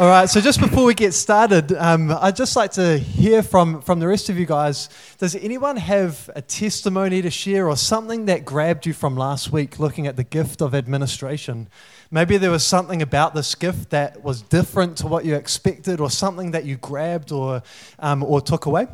[0.00, 3.82] All right, so just before we get started, um, I'd just like to hear from,
[3.82, 4.88] from the rest of you guys.
[5.18, 9.78] Does anyone have a testimony to share or something that grabbed you from last week
[9.78, 11.68] looking at the gift of administration?
[12.10, 16.08] Maybe there was something about this gift that was different to what you expected or
[16.08, 17.62] something that you grabbed or,
[17.98, 18.86] um, or took away?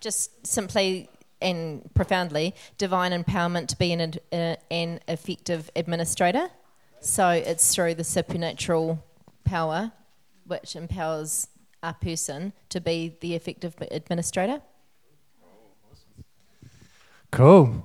[0.00, 1.10] Just simply
[1.42, 6.48] and profoundly, divine empowerment to be an, uh, an effective administrator.
[7.00, 9.04] So it's through the supernatural
[9.44, 9.92] power
[10.46, 11.48] which empowers
[11.82, 14.60] a person to be the effective administrator.
[17.30, 17.84] Cool.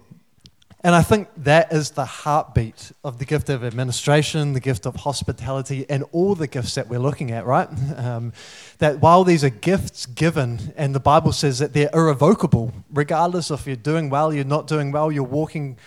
[0.81, 4.95] And I think that is the heartbeat of the gift of administration, the gift of
[4.95, 7.67] hospitality, and all the gifts that we're looking at, right?
[7.99, 8.31] Um,
[8.77, 13.67] that while these are gifts given, and the Bible says that they're irrevocable, regardless if
[13.67, 15.77] you're doing well, you're not doing well, you're walking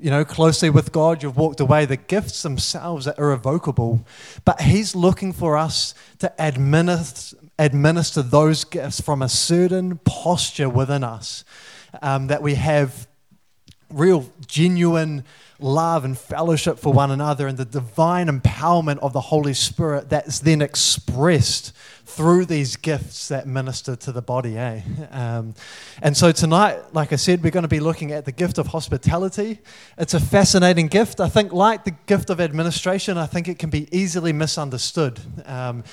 [0.00, 1.84] you know, closely with God, you've walked away.
[1.84, 4.04] The gifts themselves are irrevocable.
[4.44, 11.04] But He's looking for us to administer, administer those gifts from a certain posture within
[11.04, 11.44] us.
[12.02, 13.06] Um, that we have
[13.90, 15.24] real, genuine
[15.58, 20.40] love and fellowship for one another and the divine empowerment of the Holy Spirit that's
[20.40, 21.72] then expressed
[22.04, 24.80] through these gifts that minister to the body, eh?
[25.10, 25.54] Um,
[26.02, 28.66] and so tonight, like I said, we're going to be looking at the gift of
[28.66, 29.60] hospitality.
[29.96, 31.20] It's a fascinating gift.
[31.20, 35.20] I think, like the gift of administration, I think it can be easily misunderstood.
[35.46, 35.84] Um,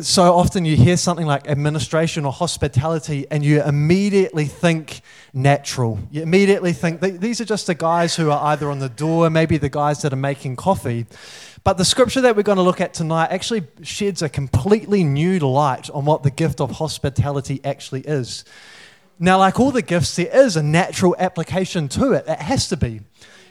[0.00, 5.00] so often you hear something like administration or hospitality and you immediately think
[5.32, 6.00] natural.
[6.10, 9.58] You immediately think these are just the guys who are either on the door, maybe
[9.58, 11.06] the guys that are making coffee.
[11.62, 15.38] But the scripture that we're going to look at tonight actually sheds a completely new
[15.38, 18.44] light on what the gift of hospitality actually is.
[19.18, 22.24] Now, like all the gifts, there is a natural application to it.
[22.26, 23.00] It has to be.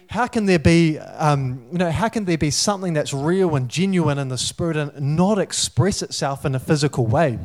[0.10, 3.70] How can there be, um, you know, how can there be something that's real and
[3.70, 7.40] genuine in the spirit and not express itself in a physical way?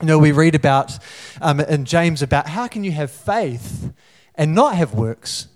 [0.00, 0.98] You know, we read about
[1.40, 3.92] um, in James about how can you have faith
[4.34, 5.48] and not have works?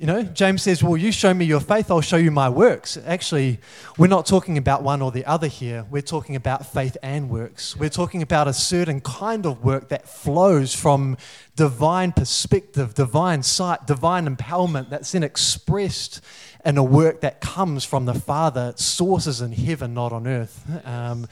[0.00, 2.96] You know, James says, Well, you show me your faith, I'll show you my works.
[3.04, 3.60] Actually,
[3.98, 5.84] we're not talking about one or the other here.
[5.90, 7.76] We're talking about faith and works.
[7.76, 11.18] We're talking about a certain kind of work that flows from
[11.54, 16.22] divine perspective, divine sight, divine empowerment that's then expressed
[16.64, 20.64] in a work that comes from the Father, sources in heaven, not on earth.
[20.86, 21.26] Um,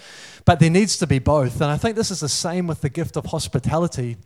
[0.45, 1.63] but there needs to be both.
[1.63, 4.19] And I think this is the same with the gift of hospitality.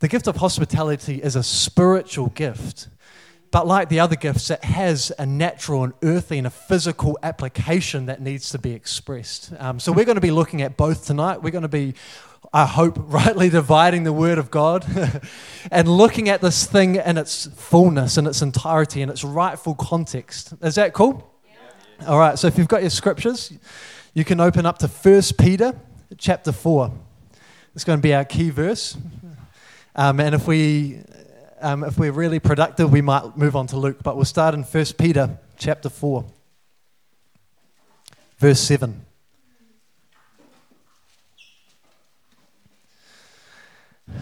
[0.00, 2.88] The gift of hospitality is a spiritual gift
[3.50, 8.06] but like the other gifts, it has a natural and earthly and a physical application
[8.06, 9.52] that needs to be expressed.
[9.58, 11.42] Um, so we're going to be looking at both tonight.
[11.42, 11.94] We're going to be,
[12.52, 14.84] I hope, rightly dividing the Word of God
[15.70, 20.54] and looking at this thing in its fullness, in its entirety, in its rightful context.
[20.62, 21.32] Is that cool?
[22.00, 22.08] Yeah.
[22.08, 23.52] All right, so if you've got your scriptures,
[24.12, 25.78] you can open up to 1 Peter
[26.18, 26.92] chapter 4.
[27.74, 28.96] It's going to be our key verse.
[29.94, 31.00] Um, and if we
[31.60, 34.62] um, if we're really productive, we might move on to Luke, but we'll start in
[34.62, 36.24] 1 Peter chapter 4,
[38.38, 39.04] verse 7.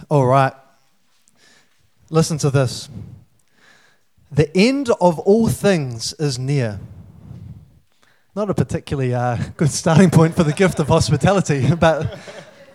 [0.09, 0.53] All right.
[2.11, 2.89] Listen to this.
[4.31, 6.81] The end of all things is near.
[8.35, 12.19] Not a particularly uh, good starting point for the gift of hospitality, but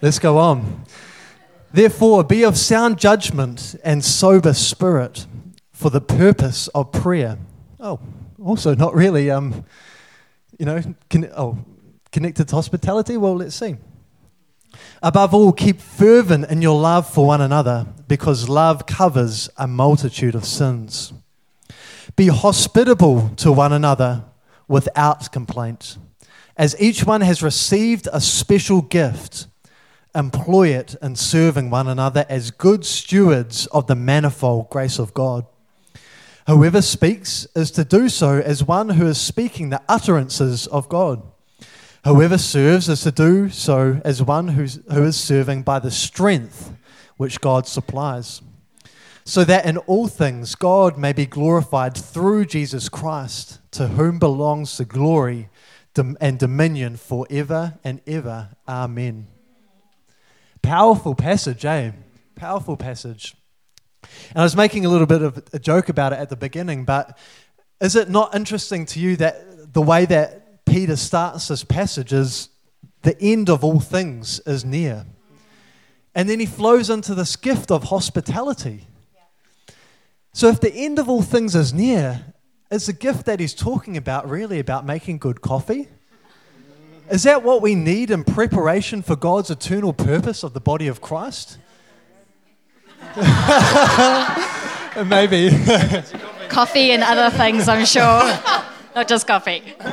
[0.02, 0.86] let's go on.
[1.72, 5.28] Therefore, be of sound judgment and sober spirit
[5.72, 7.38] for the purpose of prayer.
[7.80, 8.00] Oh,
[8.44, 9.64] also not really, um,
[10.58, 11.60] you know, con- oh,
[12.12, 13.18] connected to hospitality?
[13.18, 13.78] Well, let's see.
[15.02, 20.36] Above all, keep fervent in your love for one another, because love covers a multitude
[20.36, 21.14] of sins.
[22.16, 24.26] Be hospitable to one another
[24.68, 25.98] without complaint.
[26.58, 29.48] As each one has received a special gift,
[30.20, 35.46] employ it in serving one another as good stewards of the manifold grace of God.
[36.46, 41.22] Whoever speaks is to do so as one who is speaking the utterances of God.
[42.06, 46.74] Whoever serves is to do so as one who's, who is serving by the strength
[47.18, 48.42] which God supplies,
[49.26, 54.78] so that in all things God may be glorified through Jesus Christ, to whom belongs
[54.78, 55.50] the glory
[55.96, 58.50] and dominion forever and ever.
[58.68, 59.28] Amen.
[60.62, 61.92] Powerful passage, eh?
[62.36, 63.36] Powerful passage.
[64.30, 66.86] And I was making a little bit of a joke about it at the beginning,
[66.86, 67.18] but
[67.82, 72.50] is it not interesting to you that the way that Peter starts this passage is
[73.02, 75.06] the end of all things is near?
[76.16, 78.88] And then he flows into this gift of hospitality.
[80.34, 82.34] So, if the end of all things is near,
[82.72, 85.88] is the gift that he's talking about really about making good coffee?
[87.12, 91.02] Is that what we need in preparation for God's eternal purpose of the body of
[91.02, 91.58] Christ?
[95.06, 95.50] Maybe.
[96.50, 98.22] Coffee and other things, I'm sure.
[98.96, 99.76] Not just coffee.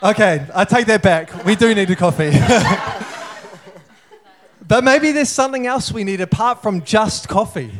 [0.00, 1.44] Okay, I take that back.
[1.44, 2.30] We do need a coffee.
[4.68, 7.72] but maybe there's something else we need apart from just coffee.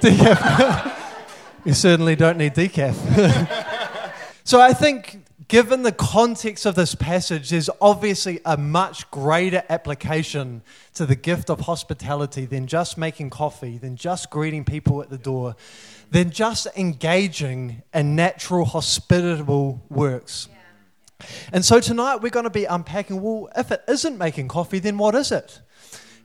[0.00, 0.96] Decaf.
[1.66, 2.94] you certainly don't need decaf.
[4.44, 10.62] so I think, given the context of this passage, there's obviously a much greater application
[10.94, 15.18] to the gift of hospitality than just making coffee, than just greeting people at the
[15.18, 15.56] door,
[16.10, 20.48] than just engaging in natural hospitable works.
[21.52, 24.98] And so tonight we're going to be unpacking well, if it isn't making coffee, then
[24.98, 25.60] what is it?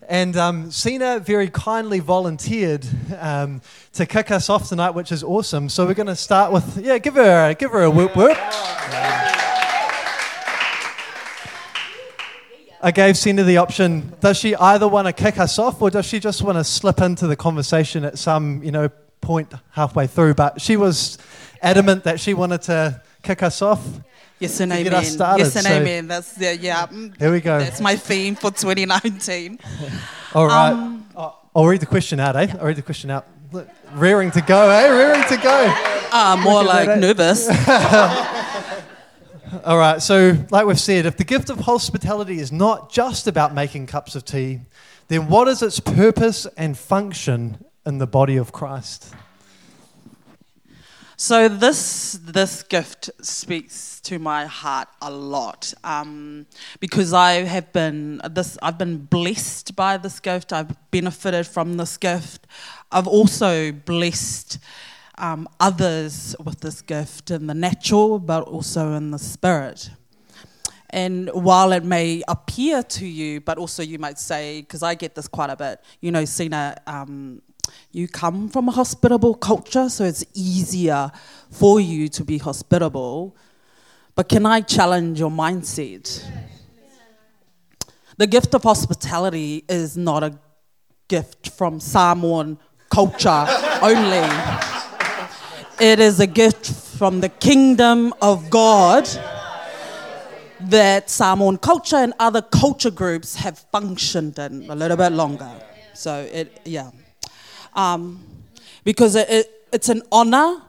[0.07, 2.85] And um, Sina very kindly volunteered
[3.19, 3.61] um,
[3.93, 5.69] to kick us off tonight, which is awesome.
[5.69, 8.37] So we're going to start with, yeah, give her, a, give her a whoop whoop.
[12.81, 14.13] I gave Sina the option.
[14.19, 16.99] Does she either want to kick us off or does she just want to slip
[16.99, 18.89] into the conversation at some, you know,
[19.21, 20.33] point halfway through?
[20.33, 21.17] But she was
[21.61, 23.87] adamant that she wanted to kick us off.
[24.43, 24.91] Yes and amen.
[24.91, 26.07] get started, yes and so- amen.
[26.07, 26.85] That's the yeah.
[26.87, 27.57] mm, Here we go.
[27.59, 29.57] That's my theme for 2019.
[30.35, 30.71] All right.
[30.73, 32.47] Um, Oh, I'll read the question out, eh?
[32.59, 33.25] I'll read the question out.
[33.51, 34.89] Look, Rearing to go, eh?
[34.89, 35.73] Rearing to go.
[36.11, 36.99] Uh, more like that.
[36.99, 37.47] nervous.
[39.63, 40.01] All right.
[40.01, 44.15] So, like we've said, if the gift of hospitality is not just about making cups
[44.15, 44.61] of tea,
[45.07, 49.13] then what is its purpose and function in the body of Christ?
[51.25, 56.45] So this this gift speaks to my heart a lot um,
[56.81, 60.51] because I have been this I've been blessed by this gift.
[60.51, 62.45] I've benefited from this gift.
[62.91, 64.59] I've also blessed
[65.17, 69.91] um, others with this gift in the natural, but also in the spirit.
[70.89, 75.15] And while it may appear to you, but also you might say, because I get
[75.15, 77.41] this quite a bit, you know, Sina, um,
[77.91, 81.11] you come from a hospitable culture, so it's easier
[81.51, 83.35] for you to be hospitable.
[84.15, 86.23] But can I challenge your mindset?
[88.17, 90.37] The gift of hospitality is not a
[91.07, 92.59] gift from Samoan
[92.89, 93.29] culture
[93.81, 94.27] only.
[95.79, 99.09] It is a gift from the kingdom of God
[100.61, 105.51] that Samoan culture and other culture groups have functioned in a little bit longer.
[105.93, 106.91] So it, yeah,
[107.75, 108.23] um,
[108.83, 110.61] because it, it, it's an honor,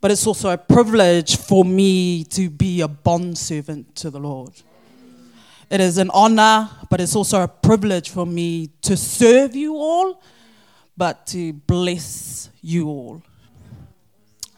[0.00, 4.52] but it's also a privilege for me to be a bond servant to the Lord.
[5.70, 10.20] It is an honor, but it's also a privilege for me to serve you all,
[10.96, 13.22] but to bless you all.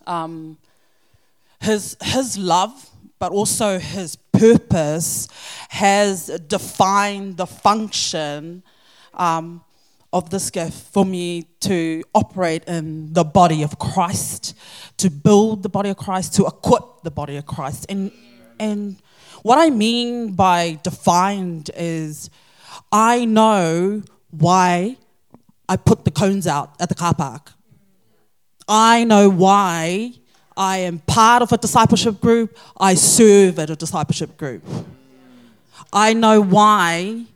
[0.07, 0.59] Um,
[1.61, 5.29] his, his love, but also his purpose,
[5.69, 8.63] has defined the function
[9.15, 9.63] um,
[10.15, 14.57] of this gift for me to operate in the body of Christ,
[14.99, 17.85] to build the body of Christ, to equip the body of Christ.
[17.89, 18.13] And,
[18.61, 18.97] and
[19.43, 22.31] what I mean by defined is
[22.93, 24.99] I know why
[25.69, 27.53] I put the cones out at the car park.
[28.69, 30.13] I know why
[30.57, 32.57] I am part of a discipleship group.
[32.79, 34.63] I serve at a discipleship group.
[35.93, 37.27] I know why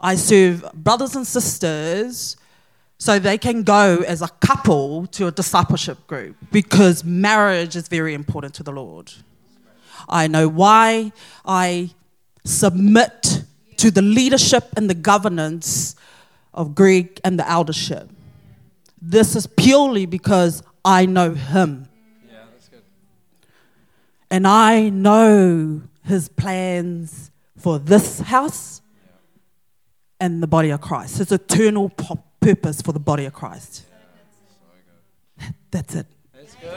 [0.00, 2.36] I serve brothers and sisters
[2.98, 8.14] so they can go as a couple to a discipleship group because marriage is very
[8.14, 9.12] important to the Lord.
[10.08, 11.12] I know why
[11.44, 11.90] I
[12.44, 13.44] submit
[13.78, 15.96] to the leadership and the governance
[16.52, 18.10] of Greg and the eldership.
[19.00, 21.88] This is purely because I know him.
[24.30, 28.80] And I know his plans for this house
[30.24, 31.90] and the body of Christ, his eternal
[32.40, 33.84] purpose for the body of Christ.
[35.70, 36.06] That's it.
[36.32, 36.70] That's good.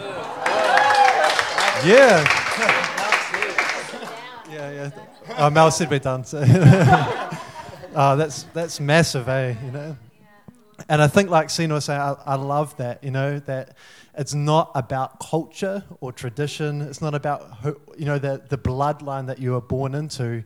[1.86, 2.26] Yeah.
[4.52, 4.90] yeah, yeah.
[5.38, 6.26] Oh, Mel said we're done.
[6.26, 6.44] So.
[7.96, 9.56] oh, that's that's massive, eh?
[9.64, 9.98] You know.
[10.90, 13.02] And I think, like Sina was saying, I, I love that.
[13.02, 13.78] You know that
[14.18, 16.82] it's not about culture or tradition.
[16.82, 17.48] It's not about
[17.98, 20.44] you know the the bloodline that you were born into,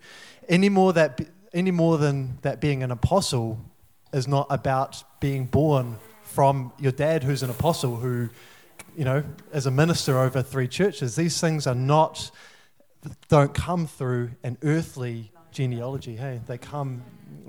[0.48, 1.20] any more that
[1.54, 3.60] any more than that being an apostle
[4.14, 8.30] is not about being born from your dad who's an apostle who
[8.96, 12.32] you know, as a minister over three churches, these things are not,
[13.30, 16.42] don't come through an earthly genealogy, hey?
[16.46, 17.04] They come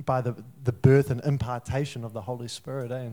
[0.05, 3.09] by the, the birth and impartation of the Holy Spirit, eh?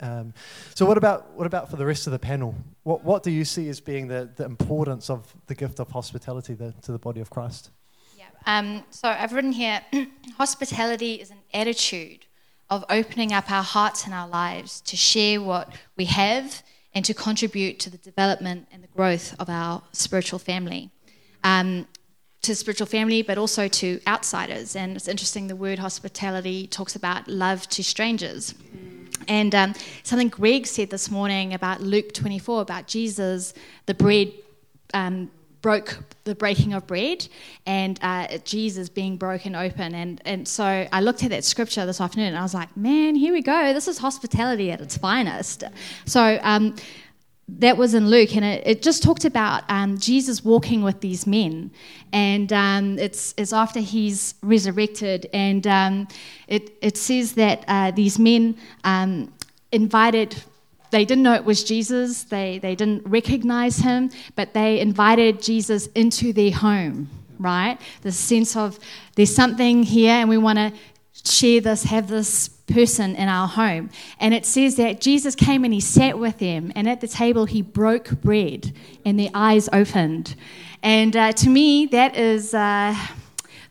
[0.00, 0.32] Um,
[0.74, 2.54] so, what about what about for the rest of the panel?
[2.82, 6.54] What what do you see as being the, the importance of the gift of hospitality
[6.54, 7.70] the, to the body of Christ?
[8.46, 9.80] Um, so I've written here
[10.38, 12.26] hospitality is an attitude
[12.70, 16.62] of opening up our hearts and our lives to share what we have
[16.94, 20.90] and to contribute to the development and the growth of our spiritual family.
[21.42, 21.86] Um,
[22.42, 24.76] to spiritual family, but also to outsiders.
[24.76, 28.54] And it's interesting, the word hospitality talks about love to strangers.
[29.28, 33.54] And um, something Greg said this morning about Luke 24, about Jesus,
[33.86, 34.30] the bread
[34.92, 35.30] um,
[35.64, 37.26] broke the breaking of bread
[37.64, 39.94] and uh, Jesus being broken open.
[39.94, 43.14] And, and so I looked at that scripture this afternoon and I was like, man,
[43.14, 43.72] here we go.
[43.72, 45.64] This is hospitality at its finest.
[46.04, 46.76] So um,
[47.48, 51.26] that was in Luke, and it, it just talked about um, Jesus walking with these
[51.26, 51.70] men,
[52.12, 56.08] and um, it's, it's after he's resurrected, and um,
[56.48, 59.30] it, it says that uh, these men um,
[59.72, 60.42] invited
[60.94, 65.88] they didn't know it was Jesus, they, they didn't recognize him, but they invited Jesus
[65.88, 67.10] into their home,
[67.40, 67.80] right?
[68.02, 68.78] The sense of
[69.16, 70.72] there's something here and we want to
[71.24, 73.90] share this, have this person in our home.
[74.20, 77.46] And it says that Jesus came and he sat with them, and at the table
[77.46, 78.72] he broke bread
[79.04, 80.36] and their eyes opened.
[80.80, 82.54] And uh, to me, that is.
[82.54, 82.94] Uh,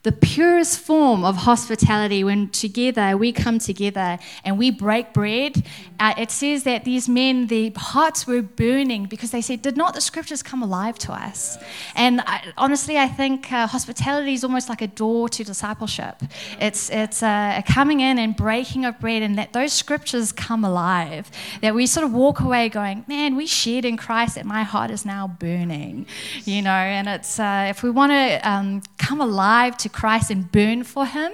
[0.04, 5.66] the purest form of hospitality when together we come together and we break bread.
[5.98, 9.94] Uh, it says that these men, their hearts were burning because they said, Did not
[9.94, 11.58] the scriptures come alive to us?
[11.96, 16.22] And I, honestly, I think uh, hospitality is almost like a door to discipleship.
[16.60, 21.32] It's, it's uh, coming in and breaking of bread, and that those scriptures come alive.
[21.62, 24.92] That we sort of walk away going, Man, we shared in Christ that my heart
[24.92, 26.08] is now burning.
[26.44, 30.52] You know, and it's uh, if we want to um, come alive to Christ and
[30.52, 31.32] burn for Him,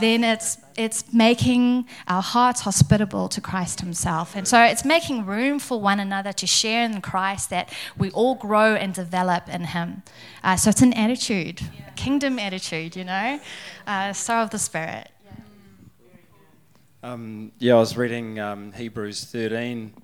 [0.00, 4.36] then it's it's making our hearts hospitable to Christ Himself.
[4.36, 8.34] And so it's making room for one another to share in Christ that we all
[8.34, 10.02] grow and develop in Him.
[10.44, 13.40] Uh, so it's an attitude, a kingdom attitude, you know,
[13.86, 15.10] uh, so of the Spirit.
[17.02, 19.94] Um, yeah, I was reading um, Hebrews 13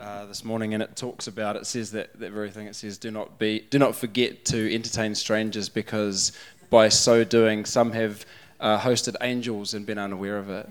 [0.00, 2.66] uh, this morning, and it talks about it says that that very thing.
[2.66, 6.32] It says, "Do not be, do not forget to entertain strangers, because
[6.70, 8.24] by so doing, some have
[8.60, 10.68] uh, hosted angels and been unaware of it.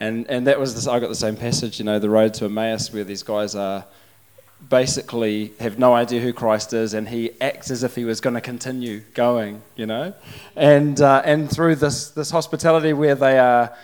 [0.00, 2.92] And, and that was, I got the same passage, you know, the road to Emmaus,
[2.92, 3.84] where these guys are
[4.68, 8.34] basically have no idea who Christ is, and he acts as if he was going
[8.34, 10.14] to continue going, you know,
[10.56, 13.76] and uh, and through this this hospitality where they are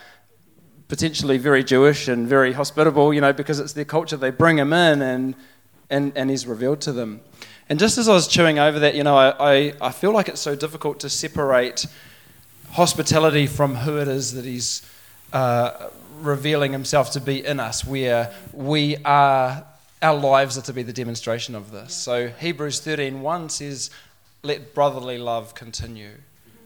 [0.87, 4.73] potentially very Jewish and very hospitable, you know, because it's their culture, they bring him
[4.73, 5.35] in, and
[5.89, 7.21] and and he's revealed to them.
[7.71, 10.27] And just as I was chewing over that, you know, I, I, I feel like
[10.27, 11.87] it's so difficult to separate
[12.71, 14.85] hospitality from who it is that he's
[15.31, 15.87] uh,
[16.19, 19.65] revealing himself to be in us, where we are,
[20.01, 21.93] our lives are to be the demonstration of this.
[21.93, 23.89] So Hebrews 13.1 says,
[24.43, 26.15] let brotherly love continue.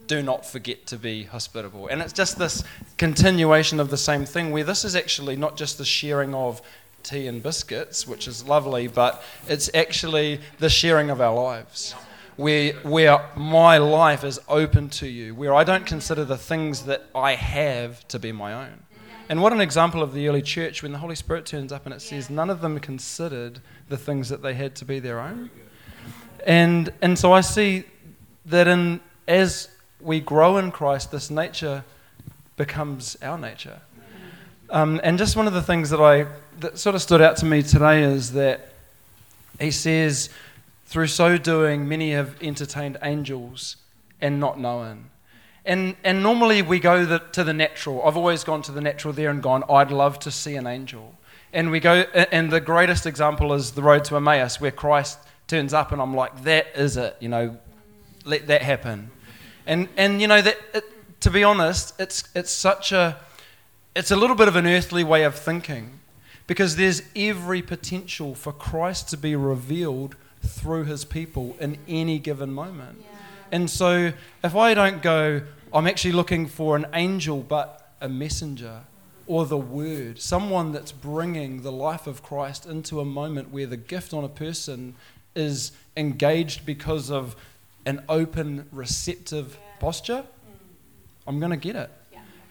[0.07, 1.85] Do not forget to be hospitable.
[1.85, 2.63] And it's just this
[2.97, 6.63] continuation of the same thing, where this is actually not just the sharing of
[7.05, 11.93] tea and biscuits, which is lovely, but it's actually the sharing of our lives.
[12.35, 17.05] Where, where my life is open to you, where I don't consider the things that
[17.15, 18.83] I have to be my own.
[19.29, 21.95] And what an example of the early church when the Holy Spirit turns up and
[21.95, 25.49] it says none of them considered the things that they had to be their own.
[26.45, 27.85] And, and so I see
[28.45, 29.69] that in, as
[29.99, 31.83] we grow in Christ, this nature
[32.57, 33.81] becomes our nature.
[34.69, 36.25] Um, and just one of the things that I
[36.59, 38.69] that sort of stood out to me today is that
[39.59, 40.29] he says,
[40.85, 43.77] through so doing, many have entertained angels
[44.21, 45.09] and not known.
[45.65, 48.03] And, and normally we go the, to the natural.
[48.05, 51.17] I've always gone to the natural there and gone, I'd love to see an angel.
[51.51, 55.73] And we go, and the greatest example is the road to Emmaus, where Christ turns
[55.73, 57.57] up, and I'm like, that is it, you know,
[58.25, 59.09] let that happen.
[59.65, 60.83] And, and you know, that, it,
[61.21, 63.17] to be honest, it's, it's such a,
[63.95, 65.99] it's a little bit of an earthly way of thinking
[66.47, 72.51] because there's every potential for Christ to be revealed through his people in any given
[72.51, 72.99] moment.
[73.01, 73.17] Yeah.
[73.51, 74.11] And so
[74.43, 75.41] if I don't go,
[75.73, 78.81] I'm actually looking for an angel, but a messenger
[79.27, 83.77] or the word, someone that's bringing the life of Christ into a moment where the
[83.77, 84.93] gift on a person
[85.35, 87.35] is engaged because of
[87.85, 89.79] an open, receptive yeah.
[89.79, 90.23] posture,
[91.25, 91.89] I'm going to get it.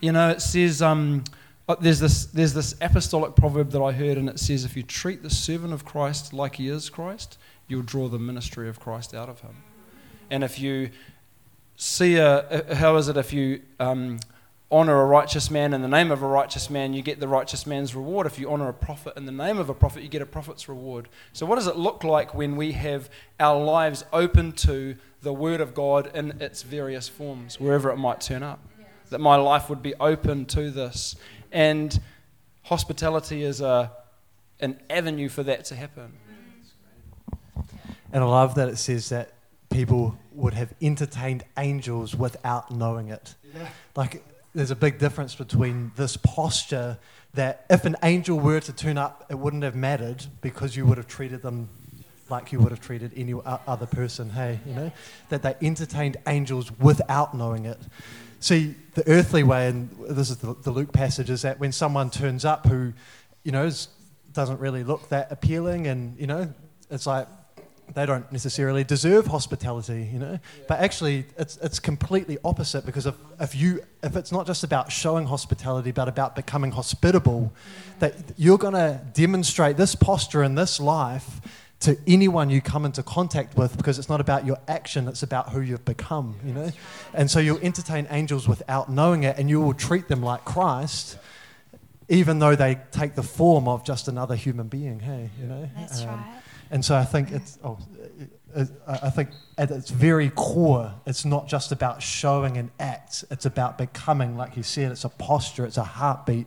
[0.04, 1.25] You know, it says, um,
[1.66, 4.82] uh, there's this, there's this apostolic proverb that I heard, and it says, If you
[4.82, 9.14] treat the servant of Christ like he is Christ, you'll draw the ministry of Christ
[9.14, 9.56] out of him.
[10.30, 10.90] And if you
[11.76, 14.18] see a, how is it if you um,
[14.70, 17.66] honor a righteous man in the name of a righteous man, you get the righteous
[17.66, 18.26] man's reward.
[18.26, 20.68] If you honor a prophet in the name of a prophet, you get a prophet's
[20.68, 21.08] reward.
[21.32, 23.08] So, what does it look like when we have
[23.40, 28.20] our lives open to the Word of God in its various forms, wherever it might
[28.20, 28.61] turn up?
[29.11, 31.16] That my life would be open to this.
[31.52, 31.99] And
[32.62, 33.92] hospitality is a,
[34.61, 36.12] an avenue for that to happen.
[38.12, 39.32] And I love that it says that
[39.70, 43.34] people would have entertained angels without knowing it.
[43.54, 43.68] Yeah.
[43.96, 46.99] Like, there's a big difference between this posture
[47.34, 50.96] that if an angel were to turn up, it wouldn't have mattered because you would
[50.96, 51.68] have treated them
[52.30, 54.30] like you would have treated any other person.
[54.30, 54.92] Hey, you know,
[55.28, 57.78] that they entertained angels without knowing it.
[58.44, 62.10] See, the earthly way, and this is the, the Luke passage, is that when someone
[62.10, 62.92] turns up who,
[63.42, 63.88] you know, is,
[64.34, 66.52] doesn't really look that appealing, and you know,
[66.90, 67.26] it's like
[67.94, 70.32] they don't necessarily deserve hospitality, you know.
[70.32, 70.64] Yeah.
[70.68, 74.92] But actually, it's, it's completely opposite because if, if, you, if it's not just about
[74.92, 77.98] showing hospitality, but about becoming hospitable, mm.
[78.00, 81.40] that you're going to demonstrate this posture in this life
[81.81, 85.50] to anyone you come into contact with because it's not about your action, it's about
[85.50, 86.71] who you've become, you know.
[87.12, 91.19] And so you'll entertain angels without knowing it, and you will treat them like Christ.
[92.11, 95.71] Even though they take the form of just another human being, hey, you know.
[95.75, 96.43] That's um, right.
[96.71, 97.78] And so I think it's, oh,
[98.87, 103.78] I think at its very core, it's not just about showing an act, it's about
[103.78, 106.47] becoming, like you said, it's a posture, it's a heartbeat,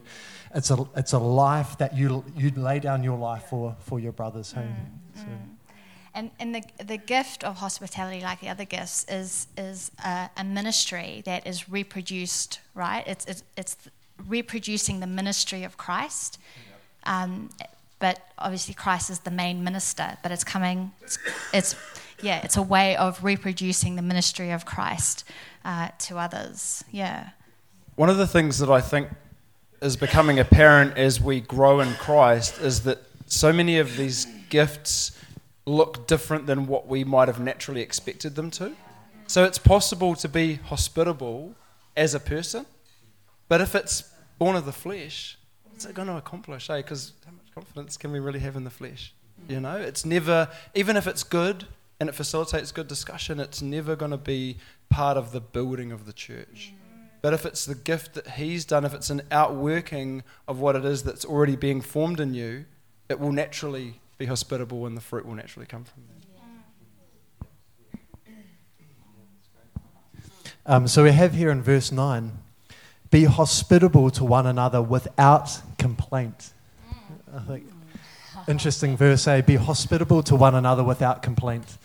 [0.54, 4.12] it's a, it's a life that you, you lay down your life for, for your
[4.14, 4.52] brothers.
[4.52, 4.62] Hey?
[4.62, 5.24] Mm, so.
[5.24, 5.58] mm.
[6.14, 10.44] And, and the, the gift of hospitality, like the other gifts, is, is a, a
[10.44, 13.04] ministry that is reproduced, right?
[13.06, 13.78] It's, it's, it's
[14.28, 16.40] reproducing the ministry of Christ.
[17.04, 17.52] Um,
[18.00, 21.20] but obviously Christ is the main minister, but it's coming, it's,
[21.54, 21.76] it's
[22.22, 25.24] yeah, it's a way of reproducing the ministry of Christ
[25.64, 26.84] uh, to others.
[26.92, 27.30] Yeah.
[27.96, 29.10] One of the things that I think
[29.82, 35.12] is becoming apparent as we grow in Christ is that so many of these gifts
[35.66, 38.74] look different than what we might have naturally expected them to.
[39.28, 41.54] So it's possible to be hospitable
[41.96, 42.66] as a person,
[43.50, 46.70] but if it's born of the flesh, what's it going to accomplish?
[46.70, 46.78] Eh?
[46.78, 49.14] Because how much confidence can we really have in the flesh?
[49.50, 51.68] You know, it's never, even if it's good
[52.00, 54.58] and it facilitates good discussion, it's never going to be
[54.90, 56.74] part of the building of the church.
[57.22, 60.86] But if it's the gift that He's done, if it's an outworking of what it
[60.86, 62.66] is that's already being formed in you,
[63.10, 66.18] it will naturally be hospitable and the fruit will naturally come from that.
[70.66, 72.38] Um, so we have here in verse 9
[73.10, 76.52] be hospitable to one another without complaint.
[77.34, 77.64] I think.
[78.50, 79.42] Interesting verse, A.
[79.42, 81.78] Be hospitable to one another without complaint.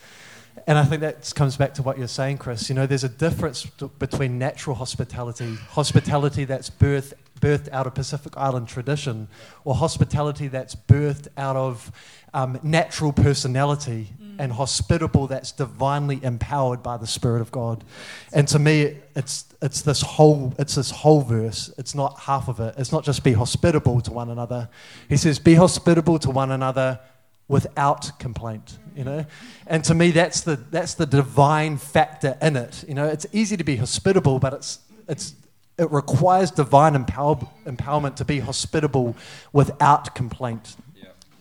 [0.67, 2.69] And I think that comes back to what you're saying, Chris.
[2.69, 8.33] You know, there's a difference between natural hospitality, hospitality that's birthed, birthed out of Pacific
[8.37, 9.27] Island tradition,
[9.65, 11.91] or hospitality that's birthed out of
[12.33, 14.35] um, natural personality mm.
[14.39, 17.83] and hospitable that's divinely empowered by the Spirit of God.
[18.31, 21.71] And to me, it's, it's, this whole, it's this whole verse.
[21.77, 22.75] It's not half of it.
[22.77, 24.69] It's not just be hospitable to one another.
[25.09, 27.01] He says, be hospitable to one another
[27.49, 29.25] without complaint you know
[29.67, 33.57] and to me that's the that's the divine factor in it you know it's easy
[33.57, 34.79] to be hospitable but it's
[35.09, 35.35] it's
[35.83, 39.15] it requires divine empower, empowerment to be hospitable
[39.51, 40.75] without complaint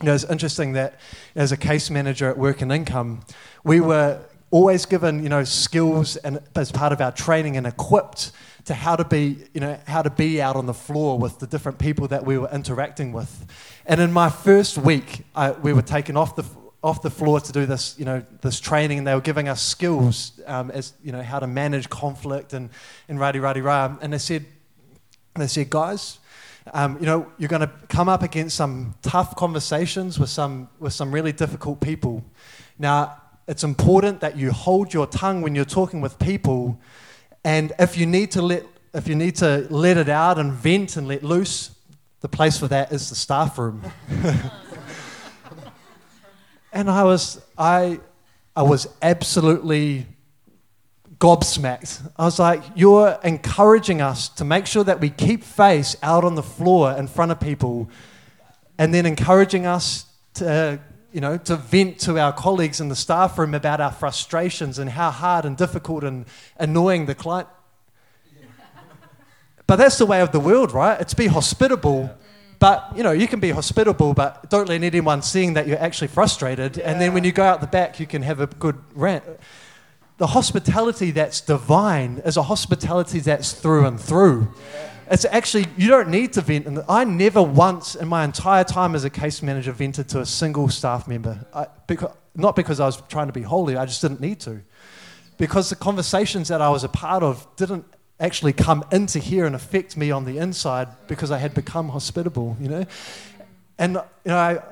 [0.02, 0.98] you know, it's interesting that
[1.36, 3.20] as a case manager at Work and Income,
[3.62, 8.32] we were always given, you know, skills and as part of our training and equipped
[8.64, 11.46] to how to be, you know, how to be out on the floor with the
[11.46, 13.46] different people that we were interacting with.
[13.86, 16.44] And in my first week, I, we were taken off the
[16.82, 19.62] off the floor to do this, you know, this training, and they were giving us
[19.62, 22.70] skills um, as you know how to manage conflict and
[23.08, 23.96] and radi radi rah.
[24.00, 24.44] And they said,
[25.34, 26.18] they said, guys,
[26.72, 30.92] um, you know, you're going to come up against some tough conversations with some, with
[30.92, 32.24] some really difficult people.
[32.78, 36.78] Now, it's important that you hold your tongue when you're talking with people,
[37.44, 38.64] and if you need to let,
[38.94, 41.70] if you need to let it out and vent and let loose,
[42.20, 43.82] the place for that is the staff room.
[46.72, 48.00] and I was, I,
[48.56, 50.06] I was absolutely
[51.18, 52.10] gobsmacked.
[52.16, 56.34] I was like, You're encouraging us to make sure that we keep face out on
[56.34, 57.90] the floor in front of people,
[58.78, 60.80] and then encouraging us to,
[61.12, 64.90] you know, to vent to our colleagues in the staff room about our frustrations and
[64.90, 66.24] how hard and difficult and
[66.58, 67.48] annoying the client.
[69.66, 71.00] But that's the way of the world, right?
[71.00, 72.10] It's be hospitable.
[72.62, 76.08] But you know, you can be hospitable, but don't let anyone seeing that you're actually
[76.08, 76.78] frustrated.
[76.78, 79.24] And then when you go out the back, you can have a good rant
[80.22, 84.54] the hospitality that's divine is a hospitality that's through and through.
[85.10, 86.66] It's actually, you don't need to vent.
[86.66, 90.26] And I never once in my entire time as a case manager vented to a
[90.26, 91.44] single staff member.
[91.52, 94.62] I, because, not because I was trying to be holy, I just didn't need to.
[95.38, 97.84] Because the conversations that I was a part of didn't
[98.22, 102.56] actually come into here and affect me on the inside because I had become hospitable,
[102.60, 102.86] you know?
[103.78, 104.62] And, you know, I,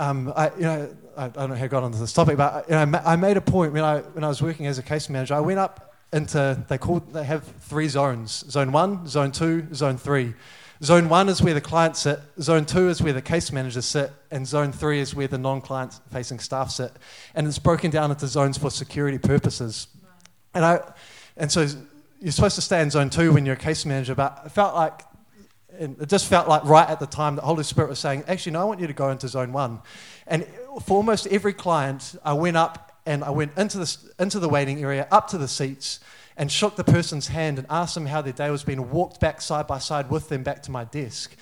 [0.00, 2.74] um, I, you know, I, don't know how I got onto this topic, but you
[2.74, 5.34] know, I made a point when I, when I was working as a case manager.
[5.34, 9.96] I went up into, they, call, they have three zones zone one, zone two, zone
[9.96, 10.34] three.
[10.82, 14.12] Zone one is where the clients sit, zone two is where the case managers sit,
[14.30, 16.92] and zone three is where the non client facing staff sit.
[17.34, 19.88] And it's broken down into zones for security purposes.
[20.54, 20.80] And, I,
[21.36, 21.66] and so
[22.20, 24.74] you're supposed to stay in zone two when you're a case manager, but it felt
[24.74, 25.02] like
[25.78, 28.62] it just felt like right at the time the Holy Spirit was saying, actually, no,
[28.62, 29.80] I want you to go into zone one.
[30.26, 30.44] And
[30.84, 34.82] for almost every client, I went up and I went into the, into the waiting
[34.82, 36.00] area, up to the seats,
[36.36, 39.40] and shook the person's hand and asked them how their day was being, walked back
[39.40, 41.36] side by side with them back to my desk.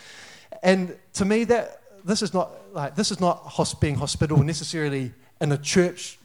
[0.63, 5.51] And to me, that this is not like this is not being hospitable necessarily in
[5.53, 6.19] a church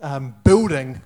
[0.00, 1.00] um, building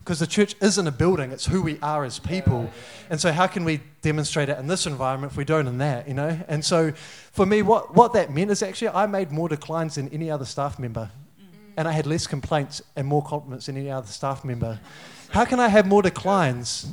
[0.00, 2.70] because the church isn't a building, it's who we are as people.
[3.10, 6.08] And so, how can we demonstrate it in this environment if we don't in that,
[6.08, 6.38] you know?
[6.48, 6.92] And so,
[7.32, 10.44] for me, what, what that meant is actually I made more declines than any other
[10.44, 11.10] staff member.
[11.76, 14.80] And I had less complaints and more compliments than any other staff member.
[15.30, 16.92] How can I have more declines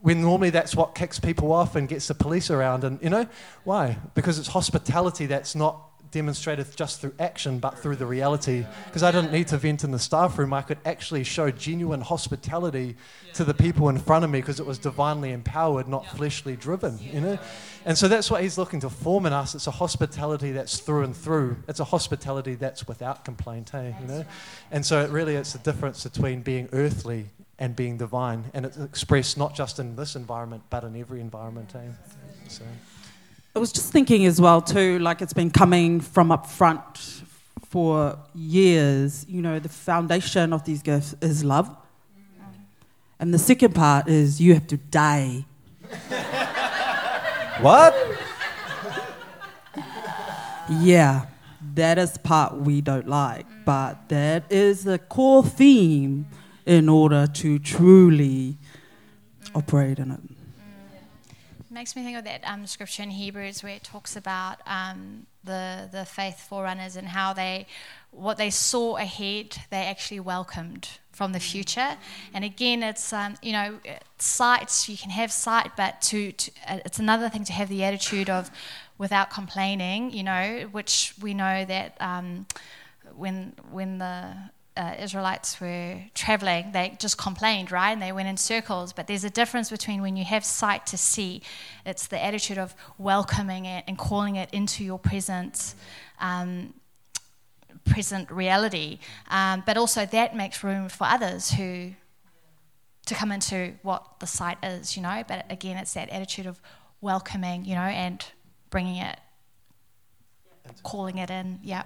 [0.00, 2.82] when normally that's what kicks people off and gets the police around?
[2.82, 3.26] And, you know,
[3.62, 3.98] why?
[4.14, 5.80] Because it's hospitality that's not
[6.14, 8.64] demonstrated just through action, but through the reality.
[8.86, 12.00] Because I didn't need to vent in the staff room, I could actually show genuine
[12.00, 12.96] hospitality
[13.34, 16.98] to the people in front of me because it was divinely empowered, not fleshly driven.
[17.00, 17.38] You know,
[17.84, 19.56] and so that's what he's looking to form in us.
[19.56, 21.56] It's a hospitality that's through and through.
[21.66, 23.70] It's a hospitality that's without complaint.
[23.70, 24.24] Hey, you know,
[24.70, 27.26] and so it really it's the difference between being earthly
[27.58, 31.72] and being divine, and it's expressed not just in this environment but in every environment.
[31.72, 31.90] Hey,
[32.46, 32.62] so.
[33.56, 37.22] I was just thinking as well too, like it's been coming from up front
[37.68, 39.24] for years.
[39.28, 41.70] You know, the foundation of these gifts is love,
[43.20, 45.44] and the second part is you have to die.
[47.60, 47.94] what?
[50.80, 51.26] Yeah,
[51.74, 56.26] that is part we don't like, but that is the core theme
[56.66, 58.58] in order to truly
[59.54, 60.33] operate in it
[61.74, 65.88] makes me think of that um, scripture in Hebrews where it talks about um, the
[65.90, 67.66] the faith forerunners and how they
[68.12, 71.96] what they saw ahead they actually welcomed from the future.
[72.32, 73.80] And again, it's um, you know
[74.18, 77.82] sight you can have sight, but to, to uh, it's another thing to have the
[77.84, 78.50] attitude of
[78.96, 80.12] without complaining.
[80.12, 82.46] You know, which we know that um,
[83.16, 84.34] when when the
[84.76, 87.92] uh, Israelites were traveling, they just complained, right?
[87.92, 88.92] And they went in circles.
[88.92, 91.42] But there's a difference between when you have sight to see,
[91.86, 95.74] it's the attitude of welcoming it and calling it into your presence.
[96.20, 96.74] Um,
[97.84, 101.92] present reality, um, but also that makes room for others who
[103.04, 105.22] to come into what the sight is, you know.
[105.28, 106.60] But again, it's that attitude of
[107.00, 108.24] welcoming, you know, and
[108.70, 109.18] bringing it,
[110.82, 111.60] calling it in.
[111.62, 111.82] Yeah.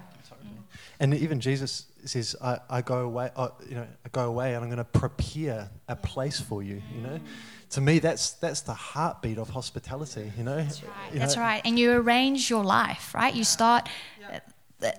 [1.01, 4.63] And even Jesus says, I, I go away, I, you know, I go away and
[4.63, 7.19] I'm going to prepare a place for you, you know.
[7.71, 10.57] To me, that's, that's the heartbeat of hospitality, you know.
[10.57, 11.13] That's right.
[11.13, 11.41] You that's know?
[11.41, 11.61] right.
[11.65, 13.33] And you arrange your life, right?
[13.33, 13.89] You start...
[14.81, 14.89] Uh,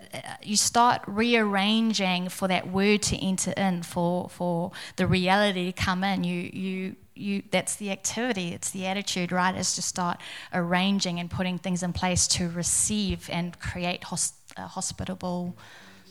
[0.43, 6.05] you start rearranging for that word to enter in, for, for the reality to come
[6.05, 6.23] in.
[6.23, 9.57] You, you, you, that's the activity, it's the attitude, right?
[9.57, 10.21] Is to start
[10.53, 15.57] arranging and putting things in place to receive and create hos- a hospitable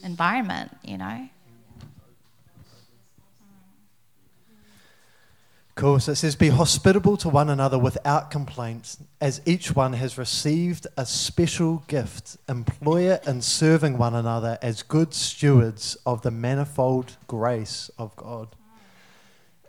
[0.04, 1.30] environment, you know.
[5.80, 5.98] Cool.
[6.02, 10.88] So it says, Be hospitable to one another without complaint, as each one has received
[10.98, 12.36] a special gift.
[12.50, 18.50] Employ it in serving one another as good stewards of the manifold grace of God.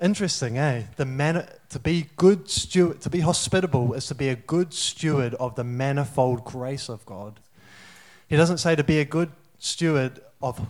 [0.03, 0.87] Interesting, eh?
[0.97, 5.35] The man- to be good steward, to be hospitable is to be a good steward
[5.35, 7.39] of the manifold grace of God.
[8.27, 10.69] He doesn't say to be a good steward of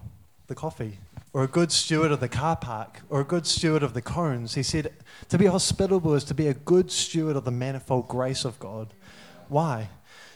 [0.48, 0.98] the coffee
[1.32, 4.54] or a good steward of the car park or a good steward of the cones.
[4.56, 4.92] He said
[5.28, 8.92] to be hospitable is to be a good steward of the manifold grace of God.
[9.48, 9.88] Why?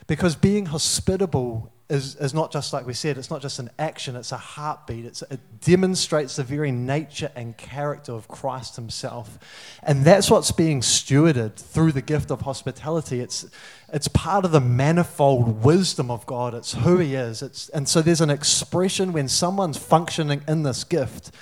[0.07, 4.17] Because being hospitable is, is not just like we said, it's not just an action,
[4.17, 5.05] it's a heartbeat.
[5.05, 9.39] It's, it demonstrates the very nature and character of Christ Himself.
[9.83, 13.21] And that's what's being stewarded through the gift of hospitality.
[13.21, 13.47] It's,
[13.93, 17.43] it's part of the manifold wisdom of God, it's who He is.
[17.43, 21.33] It's, and so there's an expression when someone's functioning in this gift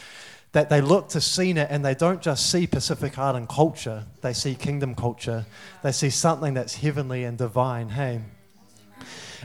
[0.50, 4.55] that they look to Sina and they don't just see Pacific Island culture, they see
[4.55, 5.46] kingdom culture.
[5.83, 8.20] They see something that's heavenly and divine, hey?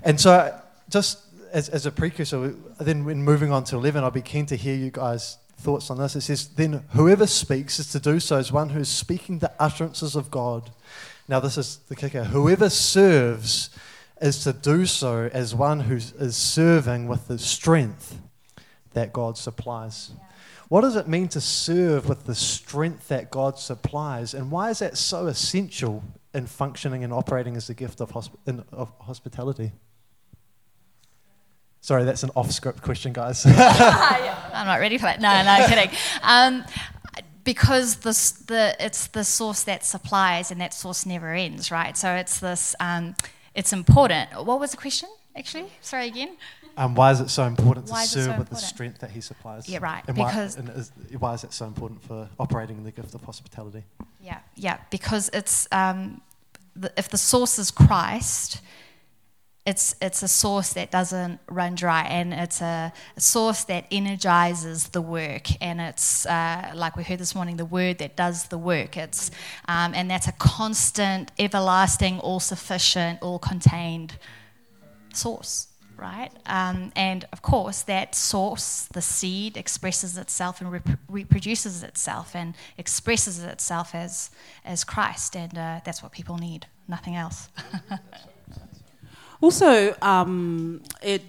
[0.04, 1.20] And so, just
[1.52, 4.76] as, as a precursor, then when moving on to 11, I'll be keen to hear
[4.76, 6.16] you guys' thoughts on this.
[6.16, 9.52] It says, Then whoever speaks is to do so as one who is speaking the
[9.60, 10.72] utterances of God.
[11.28, 12.26] Now, this is the kicker.
[12.26, 13.70] Whoever serves
[14.22, 18.20] is to do so as one who is serving with the strength
[18.94, 20.12] that God supplies.
[20.70, 24.34] What does it mean to serve with the strength that God supplies?
[24.34, 28.36] And why is that so essential in functioning and operating as the gift of, hosp-
[28.46, 29.72] in, of hospitality?
[31.82, 33.46] Sorry, that's an off script question, guys.
[34.58, 35.22] I'm not ready for that.
[35.22, 35.96] No, no, kidding.
[36.22, 36.66] Um,
[37.44, 41.96] because this, the, it's the source that supplies and that source never ends, right?
[41.96, 43.16] So it's this, um,
[43.56, 44.32] it's important.
[44.46, 45.72] What was the question, actually?
[45.82, 46.36] Sorry again.
[46.76, 49.00] Um, why is it so important to Why is it serve so with the strength
[49.00, 49.68] that He supplies?
[49.68, 52.84] Yeah, right, And because- why, and is, why is it so important for operating in
[52.84, 53.84] the gift of hospitality?
[54.22, 56.22] Yeah, yeah, because it's um,
[56.76, 58.62] the, if the source is Christ,
[59.68, 64.88] it's it's a source that doesn't run dry, and it's a, a source that energizes
[64.88, 68.58] the work, and it's uh, like we heard this morning, the word that does the
[68.58, 68.96] work.
[68.96, 69.30] It's
[69.68, 74.18] um, and that's a constant, everlasting, all sufficient, all contained
[75.14, 75.68] source.
[75.98, 82.36] Right, um, and of course, that source, the seed, expresses itself and rep- reproduces itself
[82.36, 84.30] and expresses itself as
[84.64, 87.50] as Christ, and uh, that's what people need, nothing else.
[89.42, 91.22] Also, um, it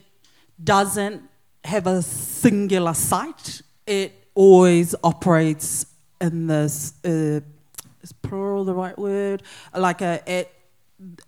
[0.62, 1.22] doesn't
[1.64, 3.62] have a singular site.
[3.86, 5.86] It always operates
[6.20, 6.94] in this.
[7.04, 7.40] Uh,
[8.02, 9.42] is plural the right word?
[9.74, 10.52] Like a it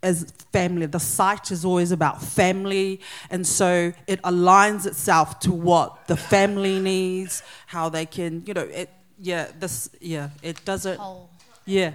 [0.02, 0.86] as family.
[0.86, 6.80] The site is always about family, and so it aligns itself to what the family
[6.80, 8.90] needs, how they can, you know, it.
[9.22, 9.90] Yeah, this.
[10.00, 10.98] Yeah, it doesn't.
[10.98, 11.28] Whole
[11.66, 11.92] Yeah.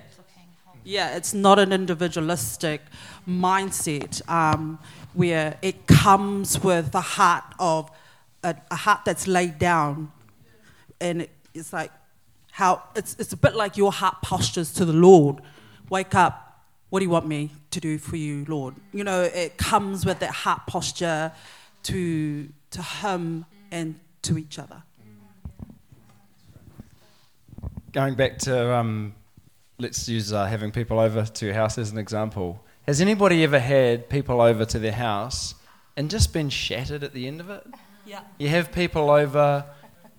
[0.85, 2.81] Yeah, it's not an individualistic
[3.27, 4.77] mindset um,
[5.15, 7.89] where it comes with the heart of
[8.43, 10.11] a, a heart that's laid down,
[11.01, 11.91] and it, it's like
[12.51, 15.41] how it's it's a bit like your heart postures to the Lord.
[15.89, 16.63] Wake up.
[16.91, 18.75] What do you want me to do for you, Lord?
[18.93, 21.31] You know, it comes with that heart posture
[21.83, 24.83] to to Him and to each other.
[27.91, 29.15] Going back to, um,
[29.77, 32.63] let's use uh, having people over to your house as an example.
[32.87, 35.55] Has anybody ever had people over to their house
[35.97, 37.65] and just been shattered at the end of it?
[38.05, 38.21] Yeah.
[38.37, 39.65] You have people over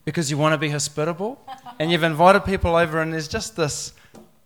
[0.05, 1.41] because you want to be hospitable,
[1.81, 3.93] and you've invited people over, and there's just this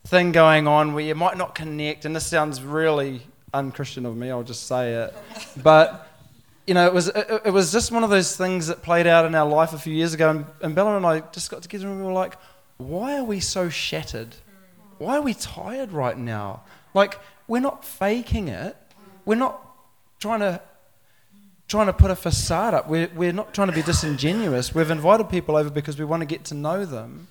[0.06, 2.04] thing going on where you might not connect.
[2.04, 3.20] And this sounds really
[3.52, 5.14] unchristian of me, I'll just say it.
[5.62, 6.06] But
[6.66, 9.24] you know, it was it, it was just one of those things that played out
[9.24, 11.88] in our life a few years ago, and, and Bella and I just got together
[11.88, 12.36] and we were like,
[12.78, 14.36] why are we so shattered?
[15.00, 16.62] Why are we tired right now?
[16.92, 18.76] Like we're not faking it.
[19.24, 19.60] We're not
[20.20, 20.60] trying to
[21.68, 22.88] trying to put a facade up.
[22.88, 24.74] We're, we're not trying to be disingenuous.
[24.74, 27.28] We've invited people over because we want to get to know them.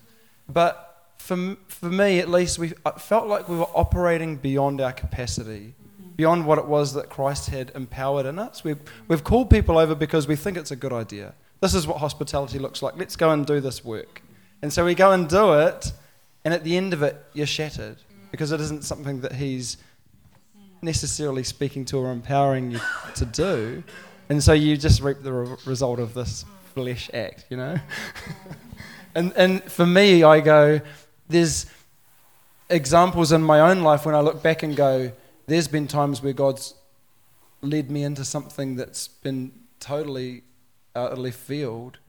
[0.48, 5.74] But for, for me, at least, we felt like we were operating beyond our capacity,
[6.16, 8.64] beyond what it was that Christ had empowered in us.
[8.64, 8.80] We've,
[9.10, 11.34] we've called people over because we think it's a good idea.
[11.60, 12.96] This is what hospitality looks like.
[12.98, 14.22] Let's go and do this work.
[14.62, 15.92] And so we go and do it,
[16.50, 17.98] and at the end of it, you're shattered
[18.32, 19.78] because it isn't something that He's
[20.82, 22.80] necessarily speaking to or empowering you
[23.18, 23.84] to do.
[24.30, 27.78] And so you just reap the re- result of this flesh act, you know?
[29.16, 30.82] and, and for me, I go,
[31.28, 31.68] there's
[32.68, 35.12] examples in my own life when I look back and go,
[35.46, 36.74] there's been times where God's
[37.62, 40.42] led me into something that's been totally
[40.96, 42.00] out of left field.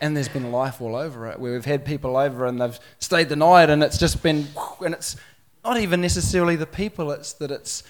[0.00, 3.28] And there's been life all over it, where we've had people over and they've stayed
[3.28, 4.48] the night, and it's just been,
[4.84, 5.16] and it's
[5.64, 7.82] not even necessarily the people, it's that it's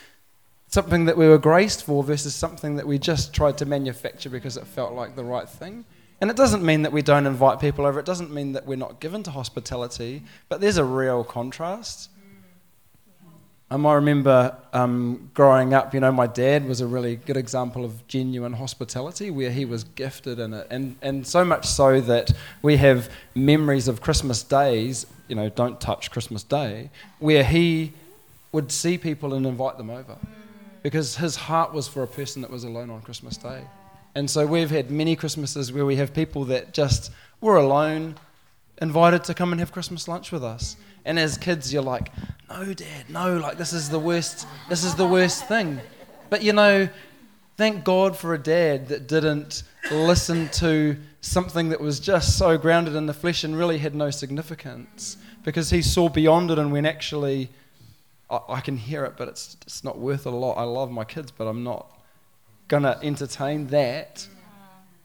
[0.66, 4.56] something that we were graced for versus something that we just tried to manufacture because
[4.56, 5.84] it felt like the right thing.
[6.20, 8.76] And it doesn't mean that we don't invite people over, it doesn't mean that we're
[8.76, 12.10] not given to hospitality, but there's a real contrast.
[13.72, 17.84] Um, I remember um, growing up, you know, my dad was a really good example
[17.84, 20.66] of genuine hospitality where he was gifted in it.
[20.70, 25.80] And, and so much so that we have memories of Christmas days, you know, don't
[25.80, 27.92] touch Christmas Day, where he
[28.50, 30.16] would see people and invite them over
[30.82, 33.62] because his heart was for a person that was alone on Christmas Day.
[34.16, 38.16] And so we've had many Christmases where we have people that just were alone,
[38.82, 40.74] invited to come and have Christmas lunch with us.
[41.04, 42.12] And as kids, you're like,
[42.48, 45.80] no, dad, no, like this is the worst, this is the worst thing.
[46.28, 46.88] But you know,
[47.56, 52.94] thank God for a dad that didn't listen to something that was just so grounded
[52.94, 56.86] in the flesh and really had no significance because he saw beyond it and when
[56.86, 57.50] actually
[58.30, 60.54] I, I can hear it, but it's, it's not worth a lot.
[60.54, 61.86] I love my kids, but I'm not
[62.68, 64.16] going to entertain that.
[64.16, 64.36] Mm-hmm.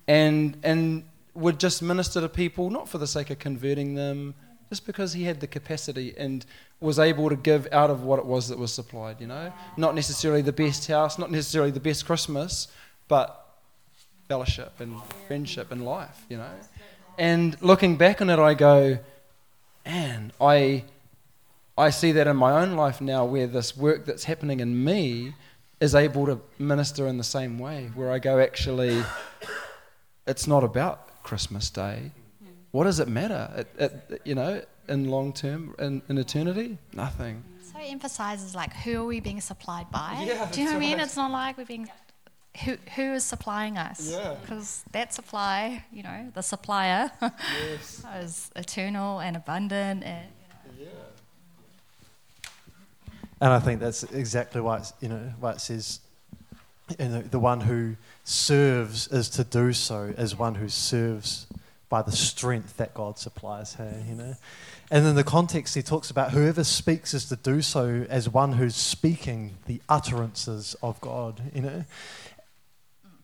[0.07, 1.03] And, and
[1.33, 4.35] would just minister to people, not for the sake of converting them,
[4.69, 6.45] just because he had the capacity and
[6.79, 9.53] was able to give out of what it was that was supplied, you know?
[9.77, 12.67] Not necessarily the best house, not necessarily the best Christmas,
[13.07, 13.45] but
[14.27, 16.51] fellowship and friendship and life, you know?
[17.17, 18.99] And looking back on it, I go,
[19.85, 20.83] man, I,
[21.77, 25.33] I see that in my own life now where this work that's happening in me
[25.79, 29.03] is able to minister in the same way, where I go, actually,
[30.25, 32.11] it's not about Christmas Day.
[32.75, 33.49] What does it matter?
[33.55, 36.77] It, it, you know, in long term, in, in eternity?
[36.91, 37.41] Nothing.
[37.71, 40.25] So it emphasizes like who are we being supplied by?
[40.27, 40.97] Yeah, Do you know what I mean?
[40.97, 41.05] right.
[41.05, 41.87] It's not like we're being
[42.65, 44.11] who who is supplying us?
[44.11, 44.35] Yeah.
[44.41, 48.03] Because that supply, you know, the supplier Yes.
[48.17, 50.27] is eternal and abundant and
[50.77, 50.91] you know.
[53.39, 56.01] And I think that's exactly why it's, you know why it says,
[56.99, 61.47] you know, the one who serves is to do so as one who serves
[61.89, 63.75] by the strength that God supplies.
[63.75, 64.35] her, you know,
[64.91, 68.53] and in the context he talks about whoever speaks is to do so as one
[68.53, 71.41] who's speaking the utterances of God.
[71.53, 71.85] You know.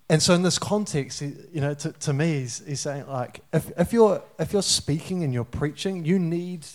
[0.09, 3.71] And so, in this context, you know, to, to me, he's, he's saying like, if,
[3.77, 6.65] if you're if you're speaking and you're preaching, you need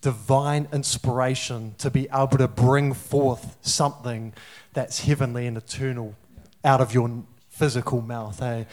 [0.00, 4.32] divine inspiration to be able to bring forth something
[4.72, 6.16] that's heavenly and eternal
[6.64, 8.38] out of your physical mouth.
[8.38, 8.66] Hey?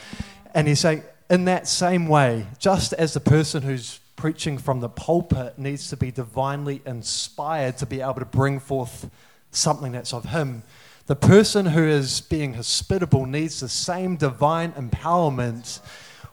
[0.53, 4.89] And he's saying, in that same way, just as the person who's preaching from the
[4.89, 9.09] pulpit needs to be divinely inspired to be able to bring forth
[9.51, 10.63] something that's of him,
[11.05, 15.79] the person who is being hospitable needs the same divine empowerment.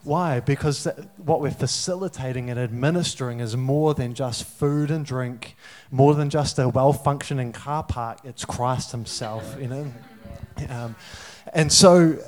[0.03, 0.41] Why?
[0.41, 5.57] Because that, what we're facilitating and administering is more than just food and drink,
[5.91, 8.19] more than just a well functioning car park.
[8.25, 9.93] It's Christ Himself, you know?
[10.69, 10.97] Um,
[11.53, 12.19] and so,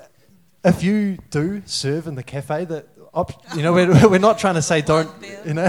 [0.68, 4.54] if you do serve in the cafe, that op- you know, we're, we're not trying
[4.54, 5.10] to say don't,
[5.44, 5.68] you know,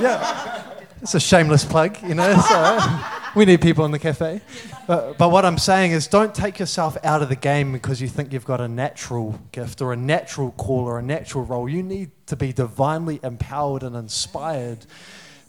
[0.00, 0.72] yeah,
[1.02, 2.34] it's a shameless plug, you know.
[2.40, 3.00] So
[3.36, 4.40] we need people in the cafe.
[4.86, 8.08] But, but what I'm saying is, don't take yourself out of the game because you
[8.08, 11.68] think you've got a natural gift or a natural call or a natural role.
[11.68, 14.86] You need to be divinely empowered and inspired.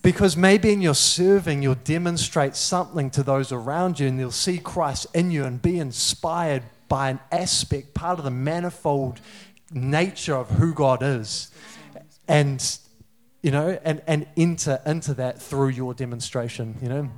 [0.01, 4.59] Because maybe in your serving, you'll demonstrate something to those around you and they'll see
[4.59, 9.19] Christ in you and be inspired by an aspect, part of the manifold
[9.71, 11.51] nature of who God is.
[12.27, 12.63] And,
[13.41, 17.09] you know, and, and enter into that through your demonstration, you know.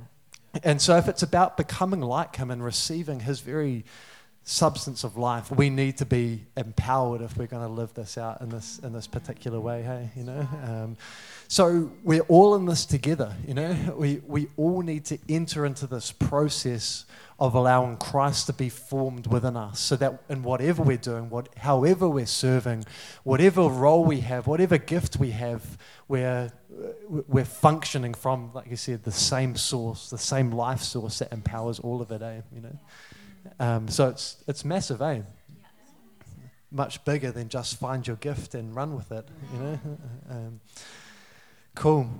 [0.64, 3.84] And so if it's about becoming like Him and receiving His very
[4.44, 8.40] substance of life, we need to be empowered if we're going to live this out
[8.40, 9.82] in this in this particular way.
[9.82, 10.48] Hey, you know.
[10.64, 10.96] Um,
[11.48, 13.34] so we're all in this together.
[13.46, 17.04] You know, we we all need to enter into this process
[17.38, 21.48] of allowing Christ to be formed within us, so that in whatever we're doing, what
[21.56, 22.84] however we're serving,
[23.22, 26.52] whatever role we have, whatever gift we have, we're
[27.08, 31.78] we're functioning from, like you said, the same source, the same life source that empowers
[31.78, 32.22] all of it.
[32.22, 32.40] Eh?
[32.54, 32.78] You know.
[33.60, 35.22] Um, so it's it's massive, eh?
[36.70, 39.80] Much bigger than just find your gift and run with it, you know.
[40.30, 40.60] Um,
[41.74, 42.10] cool.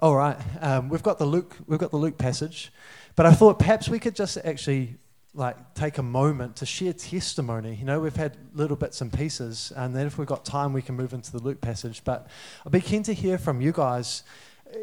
[0.00, 2.72] All right, um, we've got the Luke we've got the Luke passage,
[3.14, 4.96] but I thought perhaps we could just actually
[5.34, 7.76] like take a moment to share testimony.
[7.76, 10.82] You know, we've had little bits and pieces, and then if we've got time, we
[10.82, 12.02] can move into the Luke passage.
[12.04, 12.26] But
[12.66, 14.24] I'd be keen to hear from you guys.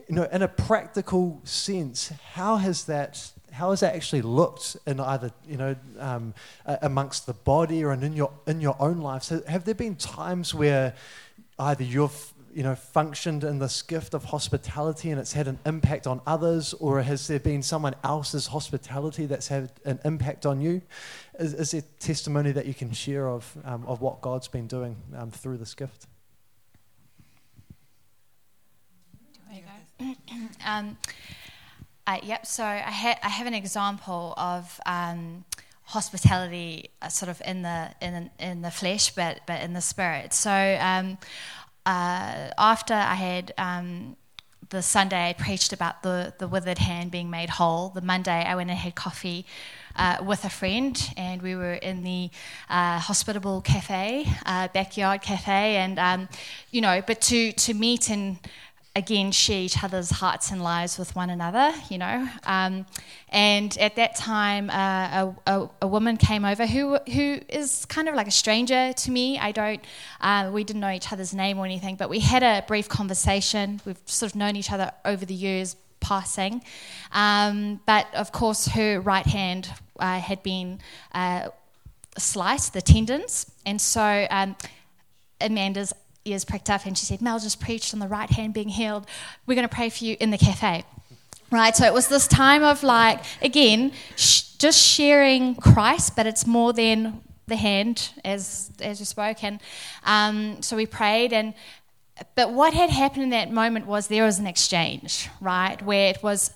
[0.07, 5.01] You know, in a practical sense, how has that how has that actually looked in
[5.01, 6.33] either you know um,
[6.65, 9.27] amongst the body or in your in your own lives?
[9.27, 10.95] Ha- Have there been times where
[11.59, 16.07] either you've you know functioned in this gift of hospitality and it's had an impact
[16.07, 20.81] on others, or has there been someone else's hospitality that's had an impact on you?
[21.39, 24.95] Is, is there testimony that you can share of um, of what God's been doing
[25.15, 26.07] um, through this gift?
[30.65, 30.97] Um,
[32.07, 32.45] uh, yep.
[32.45, 35.45] So I, ha- I have an example of um,
[35.83, 40.33] hospitality, uh, sort of in the in in the flesh, but but in the spirit.
[40.33, 41.17] So um,
[41.85, 43.53] uh, after I had.
[43.57, 44.15] Um,
[44.69, 47.89] the Sunday I preached about the, the withered hand being made whole.
[47.89, 49.45] The Monday I went and had coffee
[49.97, 52.29] uh, with a friend, and we were in the
[52.69, 56.29] uh, hospitable cafe, uh, backyard cafe, and um,
[56.71, 58.39] you know, but to to meet and
[58.95, 62.27] again share each other's hearts and lives with one another, you know.
[62.43, 62.85] Um,
[63.29, 68.09] and at that time, uh, a, a, a, woman came over who who is kind
[68.09, 69.39] of like a stranger to me.
[69.39, 69.81] I don't,
[70.19, 73.79] uh, we didn't know each other's name or anything, but we had a brief conversation.
[73.85, 76.61] We've sort of known each other over the years, passing.
[77.13, 79.69] Um, but of course, her right hand
[79.99, 80.79] uh, had been
[81.13, 81.49] uh,
[82.17, 84.27] sliced, the tendons, and so.
[84.29, 84.55] Um,
[85.43, 85.91] Amanda's
[86.25, 89.05] ears pricked up and she said, Mel just preached on the right hand being healed.
[89.45, 90.83] We're going to pray for you in the cafe.
[91.51, 96.47] Right, so it was this time of like, again, sh- just sharing Christ, but it's
[96.47, 99.43] more than the hand, as as you spoke.
[99.43, 99.59] And
[100.05, 101.53] um, so we prayed, and
[102.35, 106.23] but what had happened in that moment was there was an exchange, right, where it
[106.23, 106.53] was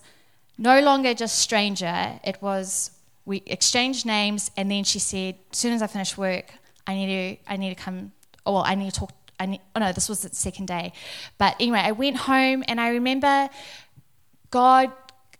[0.58, 2.20] no longer just stranger.
[2.24, 2.92] It was
[3.26, 6.54] we exchanged names, and then she said, as soon as I finish work,
[6.88, 8.14] I need to I need to come.
[8.46, 10.94] Oh, well, I need to talk I ne- oh no, this was the second day.
[11.38, 13.50] But anyway, I went home and I remember
[14.50, 14.92] God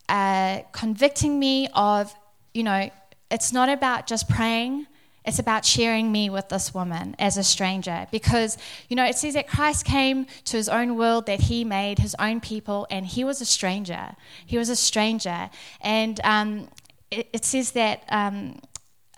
[0.10, 2.14] uh, convicting me of,
[2.54, 2.90] you know,
[3.32, 4.88] it's not about just praying.
[5.26, 8.08] It's about sharing me with this woman as a stranger.
[8.12, 8.58] Because,
[8.90, 12.16] you know, it says that Christ came to his own world that he made, his
[12.20, 14.16] own people, and he was a stranger.
[14.46, 15.50] He was a stranger.
[15.82, 16.70] And um,
[17.10, 18.60] it, it, says that um,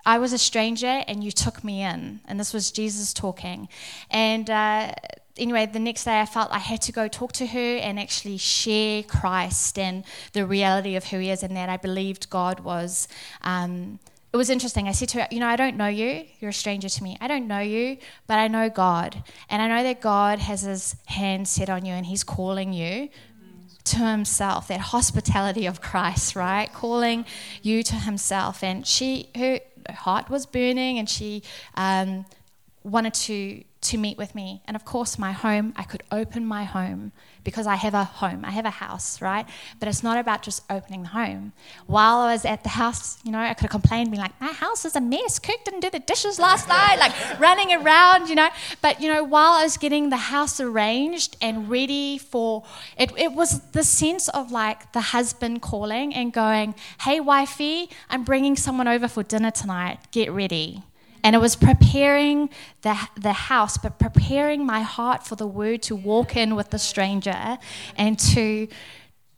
[0.06, 2.20] I was a stranger and you took me in.
[2.26, 3.68] And this was Jesus talking.
[4.10, 4.92] And uh,
[5.36, 8.38] anyway, the next day I felt I had to go talk to her and actually
[8.38, 13.08] share Christ and the reality of who he is and that I believed God was.
[13.42, 13.98] Um,
[14.32, 14.88] it was interesting.
[14.88, 16.26] I said to her, You know, I don't know you.
[16.38, 17.16] You're a stranger to me.
[17.20, 17.96] I don't know you,
[18.26, 19.22] but I know God.
[19.48, 23.08] And I know that God has his hand set on you and he's calling you
[23.84, 26.70] to himself, that hospitality of Christ, right?
[26.72, 27.24] Calling
[27.62, 28.62] you to himself.
[28.62, 29.60] And she, her,
[29.92, 31.42] heart was burning and she
[31.74, 32.26] um,
[32.82, 34.60] wanted to to meet with me.
[34.66, 37.12] And of course, my home, I could open my home
[37.44, 39.46] because I have a home, I have a house, right?
[39.78, 41.52] But it's not about just opening the home.
[41.86, 44.52] While I was at the house, you know, I could have complained, being like, my
[44.52, 45.38] house is a mess.
[45.38, 48.48] Cook didn't do the dishes last night, like running around, you know.
[48.82, 52.64] But, you know, while I was getting the house arranged and ready for
[52.96, 58.24] it, it was the sense of like the husband calling and going, hey, wifey, I'm
[58.24, 59.98] bringing someone over for dinner tonight.
[60.10, 60.82] Get ready
[61.28, 62.48] and it was preparing
[62.80, 66.78] the, the house, but preparing my heart for the word to walk in with the
[66.78, 67.58] stranger
[67.98, 68.66] and to,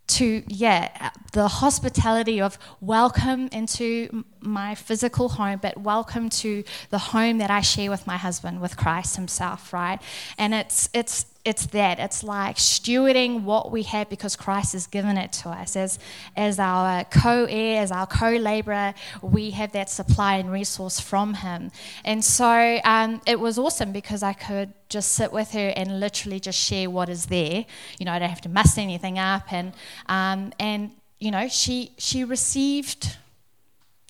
[0.06, 7.38] to yeah, the hospitality of welcome into my physical home, but welcome to the home
[7.38, 9.98] that I share with my husband, with Christ Himself, right?
[10.38, 15.16] And it's it's it's that it's like stewarding what we have because Christ has given
[15.16, 15.98] it to us as
[16.36, 18.94] as our co-heir, as our co-laborer.
[19.22, 21.70] We have that supply and resource from Him,
[22.04, 26.40] and so um, it was awesome because I could just sit with her and literally
[26.40, 27.64] just share what is there.
[27.98, 29.72] You know, I don't have to mess anything up, and
[30.06, 33.16] um, and you know, she she received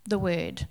[0.07, 0.67] the word.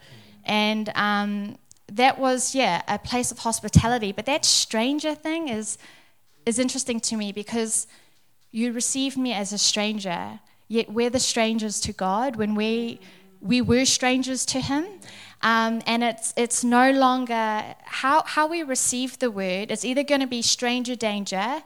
[0.45, 1.57] And um,
[1.91, 4.11] that was, yeah, a place of hospitality.
[4.11, 5.77] But that stranger thing is,
[6.49, 7.87] is interesting to me because
[8.51, 12.99] you received me as a stranger, yet we're the strangers to God when we,
[13.39, 14.85] we were strangers to Him.
[15.41, 20.21] Um, and it's, it's no longer how, how we receive the word, it's either going
[20.21, 21.63] to be stranger danger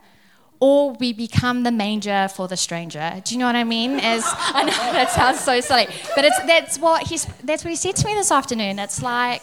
[0.59, 3.21] or we become the manger for the stranger.
[3.25, 3.99] Do you know what I mean?
[3.99, 7.75] As I know that sounds so silly, but it's that's what he's that's what he
[7.75, 8.79] said to me this afternoon.
[8.79, 9.41] It's like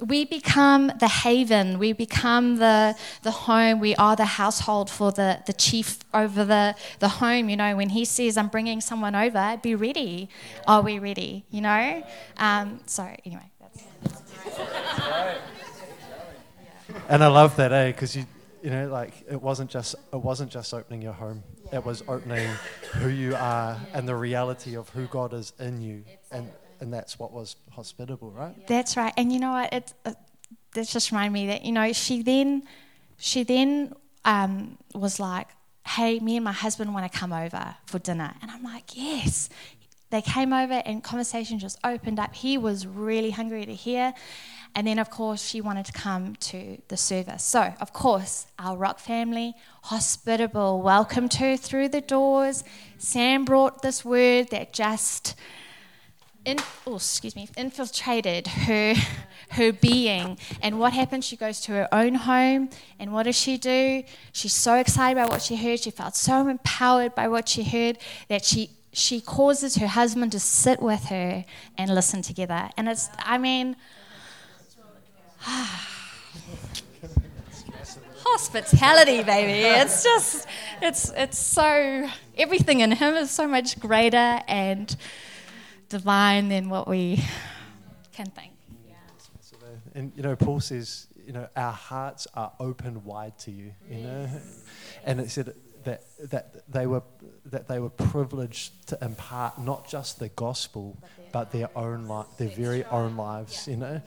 [0.00, 5.40] we become the haven, we become the the home, we are the household for the
[5.46, 7.48] the chief over the the home.
[7.48, 10.28] You know, when he says, "I'm bringing someone over," be ready.
[10.66, 11.44] Are we ready?
[11.50, 12.02] You know.
[12.36, 13.84] Um, so anyway, that's.
[17.08, 17.88] And I love that, eh?
[17.88, 18.26] Because you
[18.62, 21.42] you know, like it wasn't just it wasn't just opening your home.
[21.72, 22.48] It was opening
[22.94, 27.18] who you are and the reality of who God is in you, and and that's
[27.18, 28.66] what was hospitable, right?
[28.66, 29.12] That's right.
[29.16, 29.72] And you know what?
[29.72, 30.12] It uh,
[30.74, 32.64] that just reminded me that you know she then
[33.18, 35.48] she then um, was like,
[35.86, 39.48] "Hey, me and my husband want to come over for dinner," and I'm like, "Yes."
[40.10, 42.32] They came over and conversation just opened up.
[42.32, 44.14] He was really hungry to hear.
[44.76, 47.42] And then, of course, she wanted to come to the service.
[47.42, 49.54] So, of course, our Rock family,
[49.84, 52.62] hospitable, welcomed her through the doors.
[52.98, 55.34] Sam brought this word that just
[56.46, 58.94] in, oh, excuse me, infiltrated her,
[59.50, 60.38] her being.
[60.62, 61.24] And what happened?
[61.24, 64.04] She goes to her own home, and what does she do?
[64.32, 65.80] She's so excited by what she heard.
[65.80, 70.40] She felt so empowered by what she heard that she she causes her husband to
[70.40, 71.44] sit with her
[71.76, 72.70] and listen together.
[72.78, 73.76] And it's, I mean,
[78.24, 79.52] hospitality, baby.
[79.52, 80.46] It's just,
[80.80, 84.96] it's, it's so, everything in Him is so much greater and
[85.88, 87.22] divine than what we
[88.12, 88.52] can think.
[89.94, 93.72] And you know, Paul says, you know, our hearts are open wide to you.
[93.90, 94.28] You know,
[95.04, 97.02] and it said that that they were
[97.46, 100.98] that they were privileged to impart not just the gospel,
[101.32, 103.66] but their own life, their very own lives.
[103.66, 104.02] You know,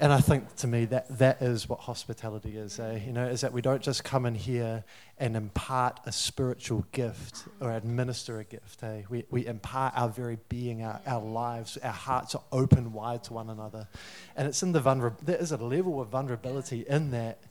[0.00, 2.78] and I think to me that that is what hospitality is.
[2.78, 3.00] Eh?
[3.06, 4.84] You know, is that we don't just come in here
[5.18, 8.82] and impart a spiritual gift or administer a gift.
[8.82, 9.02] Eh?
[9.08, 13.32] We, we impart our very being, our, our lives, our hearts are open wide to
[13.32, 13.88] one another.
[14.36, 17.42] And it's in the vulnerability, there is a level of vulnerability in that,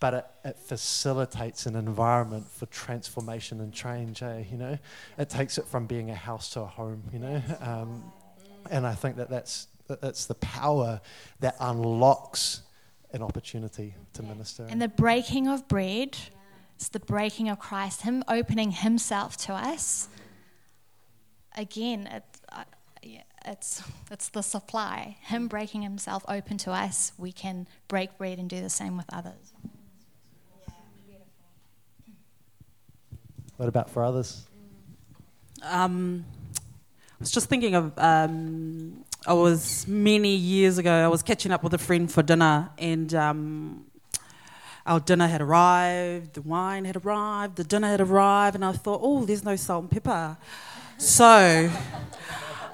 [0.00, 4.22] but it, it facilitates an environment for transformation and change.
[4.22, 4.44] Eh?
[4.50, 4.78] You know,
[5.16, 7.42] it takes it from being a house to a home, you know.
[7.60, 8.12] Um,
[8.70, 11.00] and I think that that's, that that's the power
[11.40, 12.62] that unlocks
[13.12, 14.66] an opportunity to minister.
[14.68, 16.16] And the breaking of bread
[16.76, 20.08] it's the breaking of Christ, Him opening Himself to us.
[21.56, 22.64] Again, it, uh,
[23.46, 25.16] it's, it's the supply.
[25.22, 29.06] Him breaking Himself open to us, we can break bread and do the same with
[29.12, 29.52] others.
[33.56, 34.44] What about for others?
[35.62, 36.24] Um,
[37.12, 37.96] I was just thinking of.
[37.96, 40.92] Um, I was many years ago.
[40.92, 43.84] I was catching up with a friend for dinner, and um,
[44.84, 49.00] our dinner had arrived, the wine had arrived, the dinner had arrived, and I thought,
[49.02, 50.36] oh, there's no salt and pepper.
[50.98, 51.70] So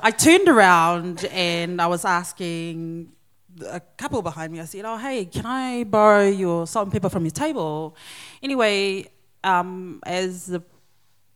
[0.03, 3.13] I turned around and I was asking
[3.69, 7.11] a couple behind me, I said, oh, hey, can I borrow your salt and pepper
[7.11, 7.95] from your table?
[8.43, 9.09] Anyway,
[9.45, 10.63] um, as the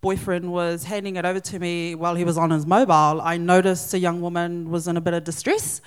[0.04, 3.94] boyfriend was handing it over to me while he was on his mobile, I noticed
[3.94, 5.80] a young woman was in a bit of distress.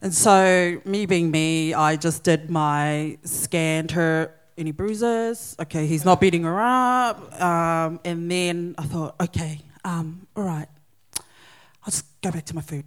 [0.00, 5.56] And so, me being me, I just did my scanned her any bruises.
[5.58, 7.42] Okay, he's not beating her up.
[7.42, 10.68] Um, and then I thought, okay, um, all right,
[11.16, 12.84] I'll just go back to my food.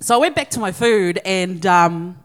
[0.00, 2.18] So I went back to my food and um,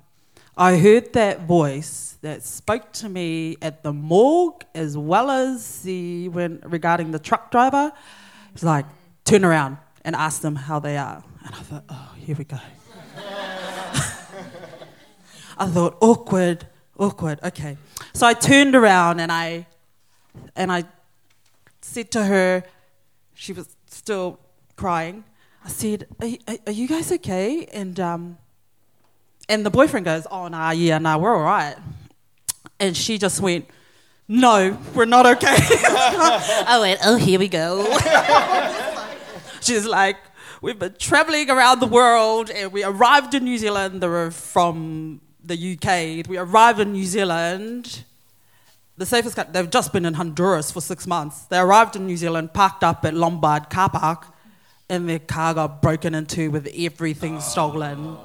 [0.57, 6.27] I heard that voice that spoke to me at the morgue as well as the
[6.29, 7.91] when regarding the truck driver.
[8.51, 8.87] It's like,
[9.25, 11.23] turn around and ask them how they are.
[11.45, 12.57] And I thought, oh, here we go.
[15.57, 16.65] I thought, awkward,
[16.97, 17.39] awkward.
[17.43, 17.77] Okay.
[18.13, 19.67] So I turned around and I
[20.55, 20.85] and I
[21.81, 22.63] said to her,
[23.35, 24.39] she was still
[24.75, 25.25] crying.
[25.63, 28.39] I said, "Are, are, are you guys okay?" And um,
[29.47, 31.77] and the boyfriend goes, "Oh, nah, yeah, nah, we're all right."
[32.79, 33.69] And she just went,
[34.27, 37.85] "No, we're not okay." I went, "Oh, here we go."
[39.61, 40.17] She's like,
[40.61, 44.01] "We've been traveling around the world, and we arrived in New Zealand.
[44.01, 46.27] They were from the UK.
[46.27, 48.03] We arrived in New Zealand.
[48.97, 51.41] The safest country, they've just been in Honduras for six months.
[51.45, 54.27] They arrived in New Zealand, parked up at Lombard car park,
[54.89, 58.17] and their car got broken into with everything stolen.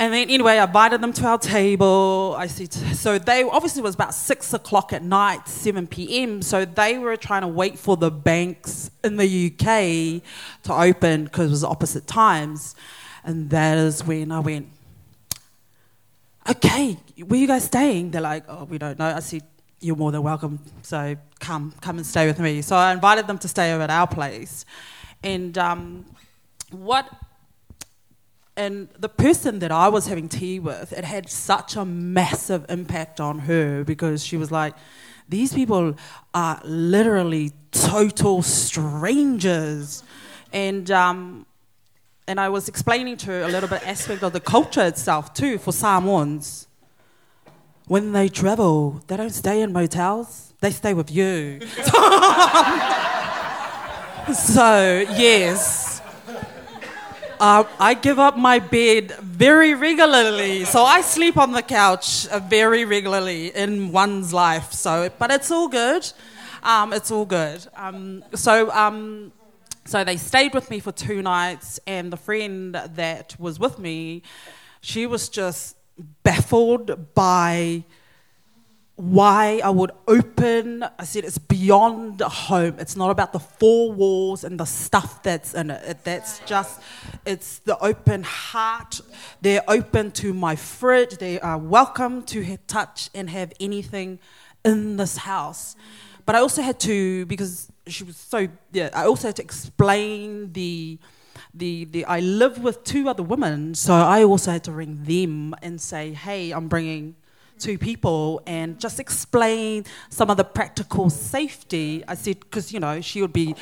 [0.00, 2.34] And then anyway, I invited them to our table.
[2.38, 6.40] I said, so they obviously it was about six o'clock at night, seven p.m.
[6.40, 10.22] So they were trying to wait for the banks in the UK
[10.62, 12.74] to open because it was opposite times,
[13.24, 14.68] and that is when I went
[16.48, 16.96] okay,
[17.26, 18.10] where are you guys staying?
[18.10, 19.14] They're like, oh, we don't know.
[19.14, 19.42] I said,
[19.80, 20.58] you're more than welcome.
[20.82, 22.62] So come, come and stay with me.
[22.62, 24.64] So I invited them to stay over at our place.
[25.22, 26.06] And um,
[26.70, 27.06] what,
[28.56, 33.20] and the person that I was having tea with, it had such a massive impact
[33.20, 34.74] on her because she was like,
[35.28, 35.96] these people
[36.34, 40.02] are literally total strangers.
[40.52, 41.46] And um,
[42.26, 45.58] and I was explaining to her a little bit aspect of the culture itself too
[45.58, 46.66] for Samoans.
[47.86, 51.60] When they travel, they don't stay in motels; they stay with you.
[54.32, 55.89] so yes,
[57.40, 60.66] uh, I give up my bed very regularly.
[60.66, 64.72] So I sleep on the couch uh, very regularly in one's life.
[64.72, 66.06] So, but it's all good.
[66.62, 67.66] Um, it's all good.
[67.76, 68.70] Um, so.
[68.70, 69.32] Um,
[69.86, 74.22] so they stayed with me for two nights, and the friend that was with me,
[74.82, 75.74] she was just
[76.22, 77.82] baffled by
[79.00, 80.84] why I would open.
[80.98, 82.76] I said it's beyond home.
[82.78, 86.04] It's not about the four walls and the stuff that's in it.
[86.04, 86.80] That's just,
[87.24, 89.00] it's the open heart.
[89.40, 91.16] They're open to my fridge.
[91.16, 94.18] They are welcome to touch and have anything
[94.64, 95.76] in this house.
[96.26, 98.90] But I also had to, because she was so yeah.
[98.92, 100.98] I also had to explain the
[101.54, 105.54] the the I live with two other women, so I also had to ring them
[105.62, 107.16] and say, hey, I'm bringing
[107.60, 112.04] to people and just explain some of the practical safety.
[112.06, 113.54] I said, because, you know, she would be.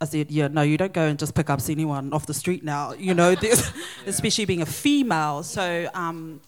[0.00, 2.62] I said, yeah, no, you don't go and just pick up anyone off the street
[2.62, 3.34] now, you know,
[4.06, 5.42] especially being a female.
[5.42, 6.40] So, um,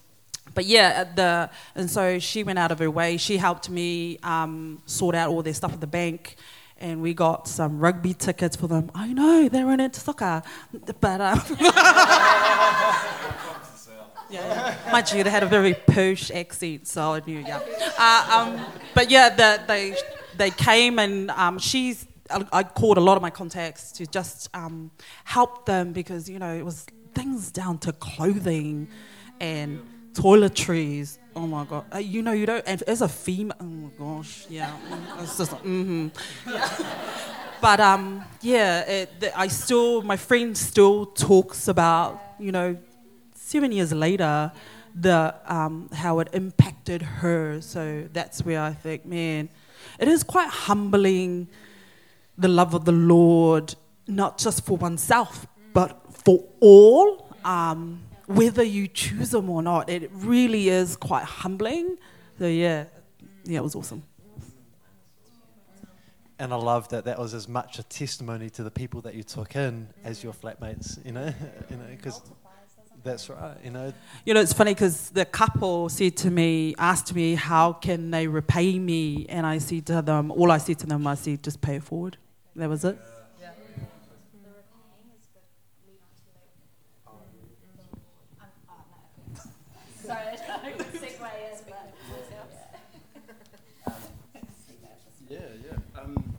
[0.53, 3.17] but yeah, the and so she went out of her way.
[3.17, 6.35] She helped me um, sort out all their stuff at the bank,
[6.77, 8.91] and we got some rugby tickets for them.
[8.93, 10.41] I know they weren't into soccer,
[10.99, 11.39] but um,
[14.31, 17.39] yeah, you, they had a very posh accent, so I knew.
[17.39, 17.59] Yeah,
[17.97, 19.95] uh, um, but yeah, the, they
[20.37, 22.07] they came and um, she's.
[22.53, 24.89] I, called a lot of my contacts to just um,
[25.25, 28.87] help them because you know it was things down to clothing
[29.41, 29.81] and
[30.13, 31.17] toiletries.
[31.35, 31.85] Oh my god!
[31.93, 32.63] Uh, you know you don't.
[32.65, 34.73] And as a female, oh my gosh, yeah,
[35.19, 36.07] it's just mm-hmm.
[37.61, 42.77] but um, yeah, it, I still, my friend still talks about you know
[43.51, 44.51] seven years later,
[44.95, 47.59] the um, how it impacted her.
[47.59, 49.49] So that's where I think, man,
[49.99, 51.49] it is quite humbling,
[52.37, 53.75] the love of the Lord,
[54.07, 59.89] not just for oneself, but for all, um, whether you choose them or not.
[59.89, 61.97] It really is quite humbling.
[62.39, 62.85] So yeah,
[63.43, 64.03] yeah, it was awesome.
[66.39, 69.23] And I love that that was as much a testimony to the people that you
[69.23, 71.31] took in as your flatmates, you know,
[71.69, 72.21] you know, because
[73.03, 73.57] that's right.
[73.63, 73.93] You know.
[74.25, 78.27] You know, it's funny because the couple said to me, asked me, how can they
[78.27, 79.25] repay me?
[79.29, 81.83] And I said to them, all I said to them, I said, just pay it
[81.83, 82.17] forward.
[82.55, 82.97] That was it.
[83.39, 83.51] Yeah,
[95.29, 96.01] Yeah, yeah.
[96.01, 96.35] Um,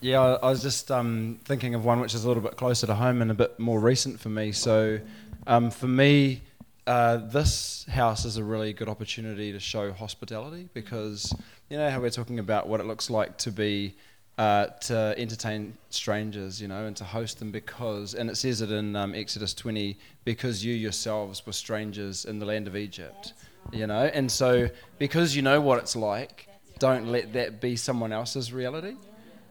[0.00, 2.86] yeah, I, I was just um, thinking of one which is a little bit closer
[2.86, 4.52] to home and a bit more recent for me.
[4.52, 4.98] So,
[5.46, 6.42] um, for me,
[6.86, 11.34] uh, this house is a really good opportunity to show hospitality because
[11.68, 13.94] you know how we're talking about what it looks like to be
[14.38, 18.70] uh, to entertain strangers, you know, and to host them because, and it says it
[18.70, 23.32] in um, Exodus 20, because you yourselves were strangers in the land of Egypt,
[23.72, 24.68] you know, and so
[24.98, 28.96] because you know what it's like, don't let that be someone else's reality.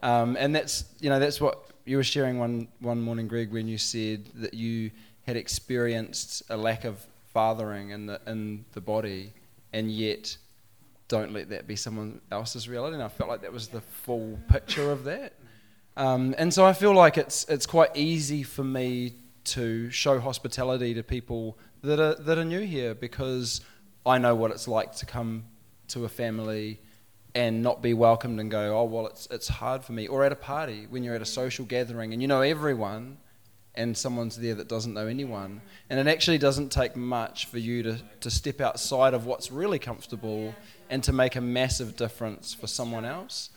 [0.02, 3.66] Um, and that's you know that's what you were sharing one one morning, Greg, when
[3.66, 4.90] you said that you
[5.26, 9.32] had experienced a lack of fathering in the in the body,
[9.72, 10.36] and yet
[11.08, 12.94] don't let that be someone else's reality.
[12.94, 15.34] And I felt like that was the full picture of that.
[15.96, 19.14] Um, and so I feel like it's it's quite easy for me
[19.44, 23.60] to show hospitality to people that are that are new here because
[24.04, 25.44] I know what it's like to come
[25.88, 26.80] to a family
[27.34, 30.06] and not be welcomed and go, oh well, it's it's hard for me.
[30.06, 33.18] Or at a party when you're at a social gathering and you know everyone,
[33.76, 35.60] and someone's there that doesn't know anyone,
[35.90, 39.78] and it actually doesn't take much for you to to step outside of what's really
[39.78, 40.54] comfortable
[40.90, 43.50] and to make a massive difference for someone else.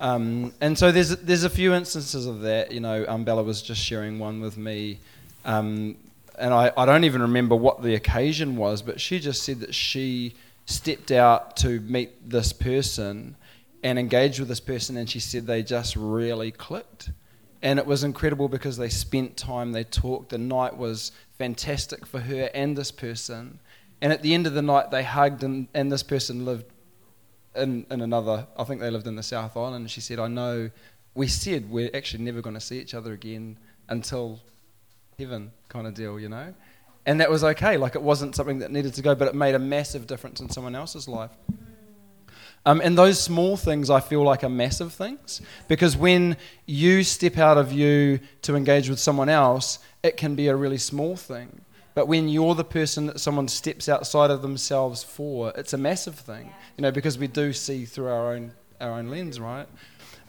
[0.00, 2.72] Um, and so there's there's a few instances of that.
[2.72, 4.98] You know, um, Bella was just sharing one with me.
[5.44, 5.96] Um,
[6.38, 9.74] and I, I don't even remember what the occasion was, but she just said that
[9.74, 10.34] she
[10.66, 13.36] stepped out to meet this person
[13.84, 17.10] and engage with this person, and she said they just really clicked.
[17.62, 20.30] And it was incredible because they spent time, they talked.
[20.30, 23.60] The night was fantastic for her and this person.
[24.00, 26.66] And at the end of the night, they hugged, and, and this person lived
[27.54, 29.76] in, in another, I think they lived in the South Island.
[29.76, 30.70] And she said, I know,
[31.14, 33.58] we said we're actually never going to see each other again
[33.88, 34.40] until
[35.18, 36.52] heaven, kind of deal, you know?
[37.06, 37.76] and that was okay.
[37.76, 40.48] Like it wasn't something that needed to go, but it made a massive difference in
[40.50, 41.30] someone else's life.
[42.64, 47.36] Um, and those small things I feel like are massive things because when you step
[47.36, 51.60] out of you to engage with someone else, it can be a really small thing.
[51.94, 56.14] But when you're the person that someone steps outside of themselves for, it's a massive
[56.14, 56.50] thing.
[56.76, 59.66] You know, because we do see through our own our own lens, right?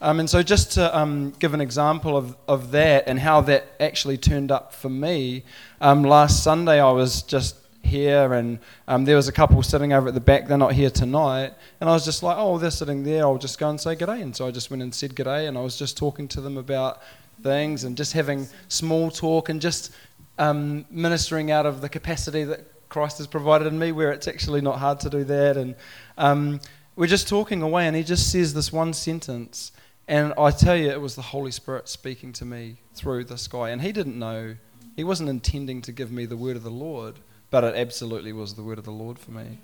[0.00, 3.66] Um, and so, just to um, give an example of, of that and how that
[3.80, 5.44] actually turned up for me,
[5.80, 8.58] um, last Sunday I was just here and
[8.88, 11.52] um, there was a couple sitting over at the back, they're not here tonight.
[11.80, 14.22] And I was just like, oh, they're sitting there, I'll just go and say g'day.
[14.22, 16.56] And so I just went and said g'day and I was just talking to them
[16.56, 17.02] about
[17.42, 19.92] things and just having small talk and just
[20.38, 24.60] um, ministering out of the capacity that Christ has provided in me, where it's actually
[24.60, 25.56] not hard to do that.
[25.56, 25.74] And
[26.16, 26.60] um,
[26.96, 29.72] we're just talking away, and he just says this one sentence.
[30.06, 33.70] And I tell you, it was the Holy Spirit speaking to me through this guy.
[33.70, 34.56] And he didn't know,
[34.94, 37.18] he wasn't intending to give me the word of the Lord,
[37.54, 39.58] but it absolutely was the word of the Lord for me.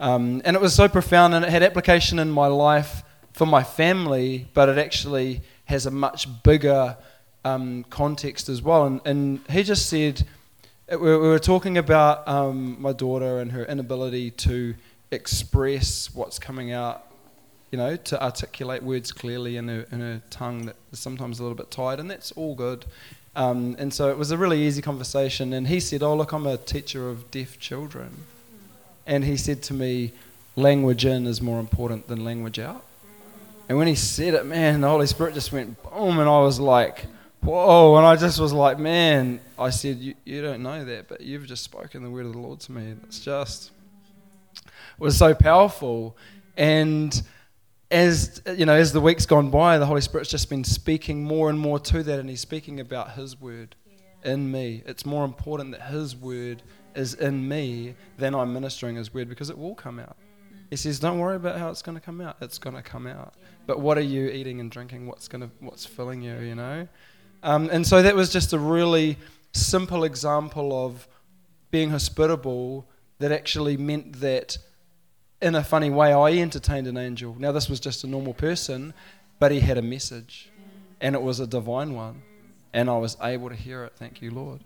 [0.00, 3.62] Um, and it was so profound, and it had application in my life for my
[3.62, 6.96] family, but it actually has a much bigger
[7.44, 8.86] um, context as well.
[8.86, 10.26] And, and he just said,
[10.90, 14.74] we were talking about um, my daughter and her inability to
[15.12, 17.06] express what's coming out,
[17.70, 21.44] you know, to articulate words clearly in a, in a tongue that is sometimes a
[21.44, 22.84] little bit tired, and that's all good.
[23.38, 25.52] Um, and so it was a really easy conversation.
[25.52, 28.24] And he said, Oh, look, I'm a teacher of deaf children.
[29.06, 30.12] And he said to me,
[30.56, 32.84] Language in is more important than language out.
[33.68, 36.58] And when he said it, man, the Holy Spirit just went boom, and I was
[36.58, 37.06] like,
[37.40, 37.96] Whoa.
[37.96, 41.46] And I just was like, Man, I said, You, you don't know that, but you've
[41.46, 42.96] just spoken the word of the Lord to me.
[43.04, 43.70] It's just,
[44.56, 46.16] it was so powerful.
[46.56, 47.22] And
[47.90, 51.48] as you know, as the weeks gone by, the Holy Spirit's just been speaking more
[51.48, 54.32] and more to that, and He's speaking about His word yeah.
[54.32, 54.82] in me.
[54.86, 56.62] It's more important that His word
[56.94, 60.16] is in me than I'm ministering His word because it will come out.
[60.52, 60.66] Mm.
[60.70, 62.36] He says, "Don't worry about how it's going to come out.
[62.42, 63.34] It's going to come out.
[63.40, 63.46] Yeah.
[63.66, 65.06] But what are you eating and drinking?
[65.06, 66.38] What's going to what's filling you?
[66.40, 66.88] You know."
[67.42, 69.16] Um, and so that was just a really
[69.52, 71.08] simple example of
[71.70, 72.86] being hospitable
[73.18, 74.58] that actually meant that
[75.40, 77.36] in a funny way, I entertained an angel.
[77.38, 78.92] Now, this was just a normal person,
[79.38, 80.50] but he had a message,
[81.00, 82.22] and it was a divine one,
[82.72, 83.92] and I was able to hear it.
[83.96, 84.60] Thank you, Lord.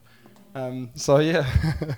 [0.55, 1.47] Um, so, yeah.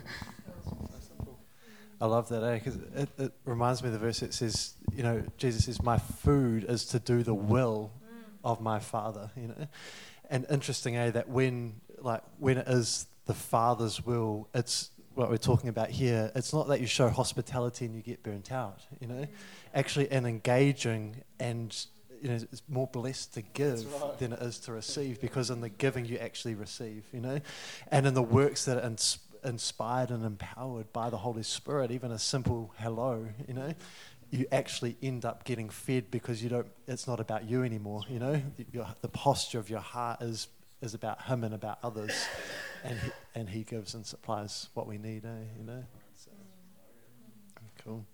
[2.00, 2.54] I love that, eh?
[2.54, 5.98] Because it, it, reminds me of the verse that says, you know, Jesus says, My
[5.98, 7.92] food is to do the will
[8.42, 9.68] of my Father, you know.
[10.28, 15.36] And interesting, eh, that when, like, when it is the Father's will, it's what we're
[15.36, 19.06] talking about here, it's not that you show hospitality and you get burnt out, you
[19.06, 19.14] know.
[19.14, 19.28] Mm.
[19.74, 21.74] Actually, in engaging and
[22.20, 24.18] you know, it's more blessed to give right.
[24.18, 27.38] than it is to receive because in the giving you actually receive, you know.
[27.88, 32.10] And in the works that are ins- inspired and empowered by the Holy Spirit, even
[32.10, 33.74] a simple hello, you know,
[34.30, 38.18] you actually end up getting fed because you don't, it's not about you anymore, you
[38.18, 38.40] know.
[38.72, 40.48] Your, the posture of your heart is,
[40.84, 42.12] is about Him and about others
[42.84, 45.44] and he, and he gives and supplies what we need, eh?
[45.58, 45.84] You know.
[46.16, 46.30] So,
[47.82, 48.06] cool.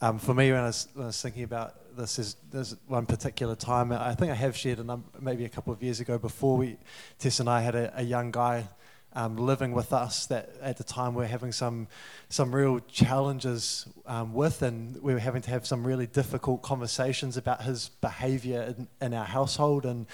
[0.00, 3.06] Um, for me, when I, was, when I, was, thinking about this, is there's one
[3.06, 6.18] particular time I think I have shared a num- maybe a couple of years ago
[6.18, 6.76] before we
[7.18, 8.68] Tess and I had a, a young guy
[9.14, 11.88] um, living with us that at the time we were having some
[12.28, 17.38] some real challenges um, with, and we were having to have some really difficult conversations
[17.38, 20.06] about his behaviour in, in, our household, and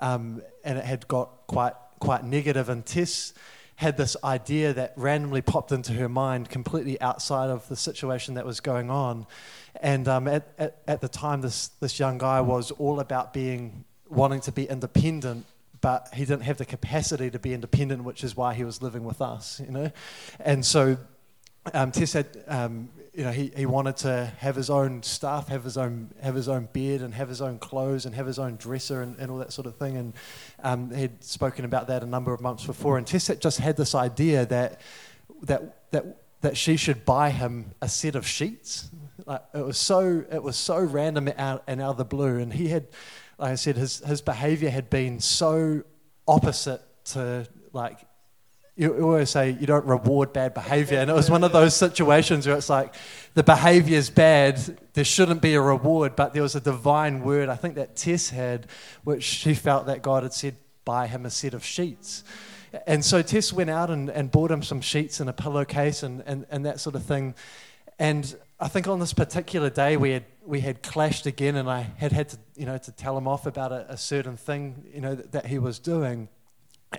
[0.00, 3.32] um, and it had got quite quite negative, and Tess
[3.76, 8.44] had this idea that randomly popped into her mind completely outside of the situation that
[8.44, 9.26] was going on.
[9.80, 13.84] And um, at, at, at, the time, this, this young guy was all about being,
[14.08, 15.46] wanting to be independent,
[15.80, 19.04] but he didn't have the capacity to be independent, which is why he was living
[19.04, 19.92] with us, you know?
[20.40, 20.98] And so
[21.72, 25.64] um, Tess had, um, you know, he, he wanted to have his own stuff, have
[25.64, 28.56] his own have his own bed, and have his own clothes, and have his own
[28.56, 29.96] dresser, and, and all that sort of thing.
[29.96, 30.14] And
[30.62, 32.98] um, he'd spoken about that a number of months before.
[32.98, 34.80] And Tess just had this idea that
[35.42, 36.04] that that
[36.40, 38.90] that she should buy him a set of sheets.
[39.26, 42.38] Like it was so it was so random out and out of the blue.
[42.38, 42.88] And he had,
[43.38, 45.82] like I said, his his behaviour had been so
[46.26, 47.98] opposite to like
[48.78, 51.00] you always say you don't reward bad behavior.
[51.00, 52.94] And it was one of those situations where it's like
[53.34, 57.48] the behavior is bad, there shouldn't be a reward, but there was a divine word,
[57.48, 58.68] I think that Tess had,
[59.02, 60.54] which she felt that God had said,
[60.84, 62.22] buy him a set of sheets.
[62.86, 66.22] And so Tess went out and, and bought him some sheets and a pillowcase and,
[66.24, 67.34] and, and that sort of thing.
[67.98, 71.82] And I think on this particular day we had we had clashed again, and I
[71.98, 75.00] had had to you know to tell him off about a, a certain thing you
[75.00, 76.28] know that, that he was doing.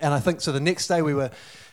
[0.00, 0.52] And I think so.
[0.52, 1.30] The next day we were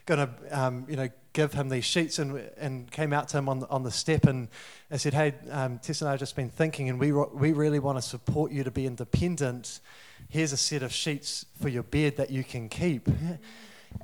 [0.08, 3.48] going to, um, you know, give him these sheets and, and came out to him
[3.48, 4.48] on the, on the step and
[4.90, 7.78] I said, hey, um, Tess and I have just been thinking and we, we really
[7.78, 9.80] want to support you to be independent.
[10.30, 13.08] Here's a set of sheets for your bed that you can keep.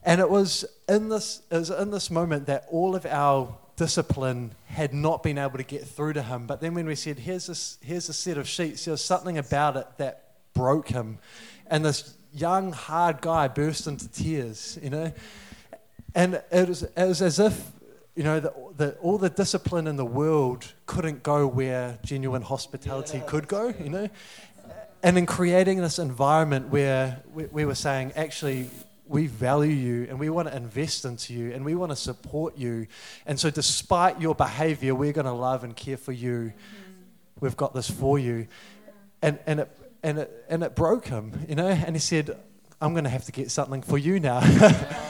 [0.04, 4.54] And it was in this, it was in this moment that all of our discipline
[4.66, 6.46] had not been able to get through to him.
[6.46, 9.38] But then when we said, here's, this, here's a set of sheets, there was something
[9.38, 11.18] about it that broke him.
[11.68, 15.12] And this young, hard guy burst into tears, you know.
[16.16, 17.72] And it was, it was as if,
[18.16, 23.18] you know, the, the, all the discipline in the world couldn't go where genuine hospitality
[23.18, 23.24] yeah.
[23.26, 24.10] could go, you know.
[25.02, 28.70] And in creating this environment where we, we were saying, actually,
[29.06, 32.58] we value you and we want to invest into you and we want to support
[32.58, 32.88] you.
[33.26, 36.54] And so, despite your behavior, we're going to love and care for you.
[36.54, 36.92] Mm-hmm.
[37.42, 38.48] We've got this for you.
[39.22, 41.68] And, and it and it, and it broke him, you know.
[41.68, 42.38] And he said,
[42.82, 44.42] "I'm going to have to get something for you now."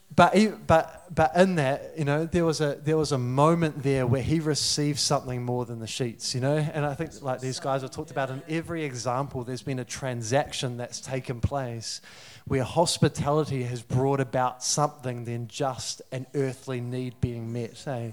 [0.13, 3.81] but, he, but, but in that, you know, there was, a, there was a moment
[3.81, 6.57] there where he received something more than the sheets, you know?
[6.57, 9.85] And I think, like these guys have talked about, in every example, there's been a
[9.85, 12.01] transaction that's taken place
[12.45, 17.87] where hospitality has brought about something than just an earthly need being met.
[17.87, 18.11] Eh?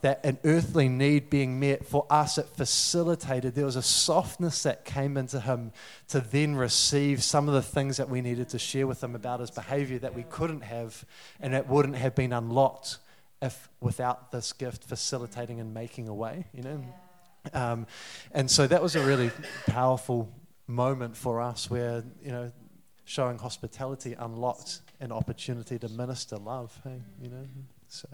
[0.00, 3.54] That an earthly need being met for us, it facilitated.
[3.54, 5.72] There was a softness that came into him
[6.08, 9.40] to then receive some of the things that we needed to share with him about
[9.40, 11.04] his behavior that we couldn't have
[11.40, 12.98] and it wouldn't have been unlocked
[13.42, 16.82] if without this gift facilitating and making a way, you know.
[17.52, 17.86] Um,
[18.32, 19.30] and so that was a really
[19.66, 20.32] powerful
[20.66, 22.50] moment for us where, you know,
[23.04, 26.78] showing hospitality unlocked an opportunity to minister love.
[26.82, 27.46] Hey, you know,
[27.88, 28.08] so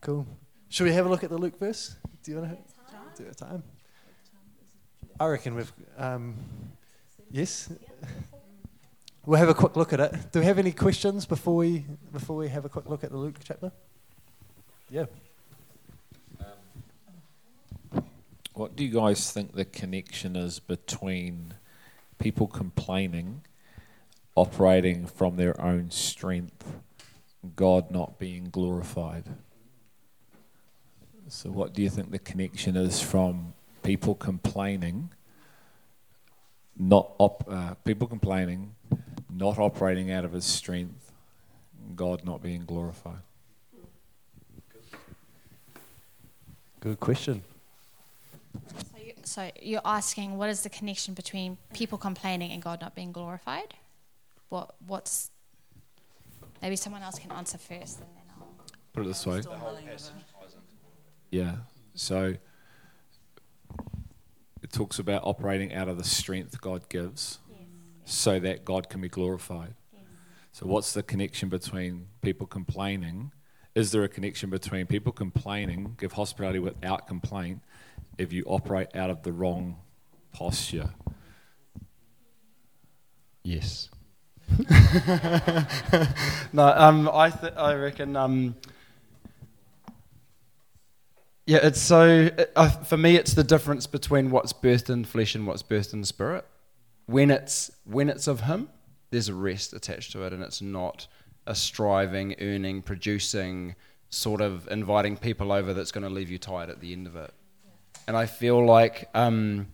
[0.00, 0.26] cool.
[0.68, 1.96] Should we have a look at the Luke verse?
[2.22, 2.58] Do you want
[3.16, 3.62] to do a time?
[5.18, 5.72] I reckon we've.
[5.96, 6.34] Um,
[7.30, 7.72] yes.
[9.28, 10.32] We'll have a quick look at it.
[10.32, 13.18] Do we have any questions before we before we have a quick look at the
[13.18, 13.70] Luke chapter?
[14.88, 15.04] Yeah.
[18.54, 21.52] What do you guys think the connection is between
[22.18, 23.42] people complaining,
[24.34, 26.80] operating from their own strength,
[27.54, 29.24] God not being glorified.
[31.26, 33.52] So, what do you think the connection is from
[33.82, 35.10] people complaining,
[36.78, 38.74] not op- uh, people complaining,
[39.30, 41.12] not operating out of His strength,
[41.94, 43.22] God not being glorified?
[46.80, 47.42] Good question.
[49.24, 53.74] So you're asking what is the connection between people complaining and God not being glorified?
[54.48, 55.30] What what's
[56.62, 58.48] maybe someone else can answer first and then I'll
[58.92, 59.42] put it this way.
[61.30, 61.56] Yeah.
[61.94, 62.34] So
[64.62, 67.47] it talks about operating out of the strength God gives yes.
[68.08, 69.74] So that God can be glorified.
[69.92, 70.02] Yes.
[70.52, 73.32] So what's the connection between people complaining?
[73.74, 77.60] Is there a connection between people complaining, give hospitality without complaint,
[78.16, 79.76] if you operate out of the wrong
[80.32, 80.90] posture?
[83.44, 83.90] Yes.
[86.52, 88.16] no, um, I th- I reckon.
[88.16, 88.56] Um,
[91.46, 92.30] yeah, it's so.
[92.56, 96.02] Uh, for me, it's the difference between what's birthed in flesh and what's birthed in
[96.04, 96.46] spirit.
[97.08, 98.68] When it's when it's of Him,
[99.10, 101.08] there's a rest attached to it, and it's not
[101.46, 103.74] a striving, earning, producing,
[104.10, 107.16] sort of inviting people over that's going to leave you tired at the end of
[107.16, 107.32] it
[108.08, 109.68] and I feel like um,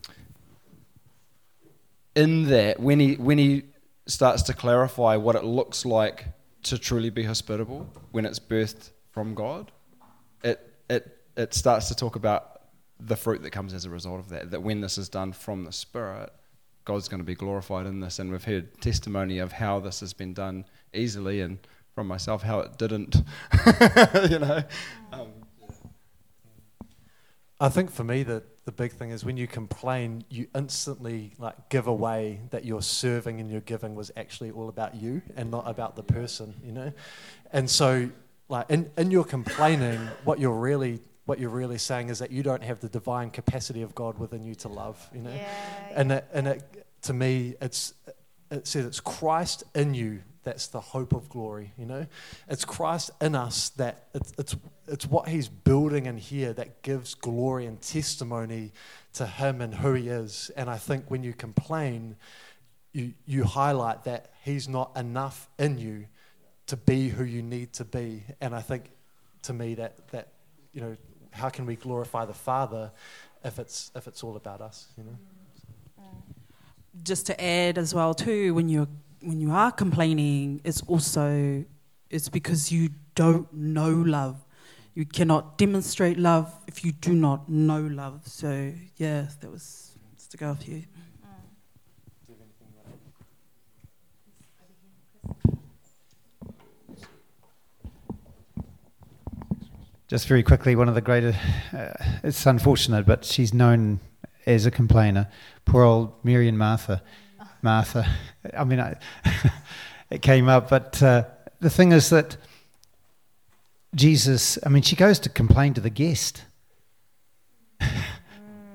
[2.16, 3.62] in that when he when he
[4.06, 6.26] starts to clarify what it looks like
[6.64, 9.70] to truly be hospitable when it's birthed from God,
[10.42, 10.60] it
[10.90, 12.60] it it starts to talk about
[12.98, 14.50] the fruit that comes as a result of that.
[14.50, 16.32] That when this is done from the Spirit,
[16.84, 20.12] God's going to be glorified in this, and we've heard testimony of how this has
[20.12, 21.58] been done easily, and
[21.94, 23.16] from myself how it didn't.
[24.30, 24.62] you know.
[25.12, 25.28] Um,
[27.60, 31.68] I think for me the the big thing is when you complain, you instantly like
[31.68, 35.68] give away that your serving and your giving was actually all about you and not
[35.68, 36.92] about the person, you know.
[37.52, 38.10] And so,
[38.48, 42.42] like in, in your complaining, what you're really what you're really saying is that you
[42.42, 45.30] don't have the divine capacity of God within you to love, you know.
[45.30, 46.00] Yeah, yeah.
[46.00, 47.94] And it, and it, to me, it's
[48.50, 52.06] it says it's Christ in you that's the hope of glory, you know?
[52.48, 54.56] It's Christ in us that it's, it's,
[54.86, 58.72] it's what he's building in here that gives glory and testimony
[59.14, 60.50] to him and who he is.
[60.56, 62.16] And I think when you complain,
[62.92, 66.06] you, you highlight that he's not enough in you
[66.66, 68.24] to be who you need to be.
[68.40, 68.90] And I think
[69.44, 70.28] to me that, that
[70.72, 70.96] you know,
[71.34, 72.92] how can we glorify the Father
[73.44, 75.18] if it's, if it's all about us, you know?
[77.02, 78.88] Just to add as well too, when you're
[79.24, 81.64] when you are complaining, it's also
[82.10, 84.36] it's because you don't know love.
[84.94, 88.22] You cannot demonstrate love if you do not know love.
[88.26, 90.84] So yeah, that was just to go off you.
[100.14, 101.36] Just very quickly, one of the greatest,
[101.76, 101.88] uh,
[102.22, 103.98] it's unfortunate, but she's known
[104.46, 105.26] as a complainer.
[105.64, 107.02] Poor old Mary and Martha.
[107.62, 108.08] Martha.
[108.56, 108.94] I mean, I,
[110.10, 111.24] it came up, but uh,
[111.58, 112.36] the thing is that
[113.96, 116.44] Jesus, I mean, she goes to complain to the guest.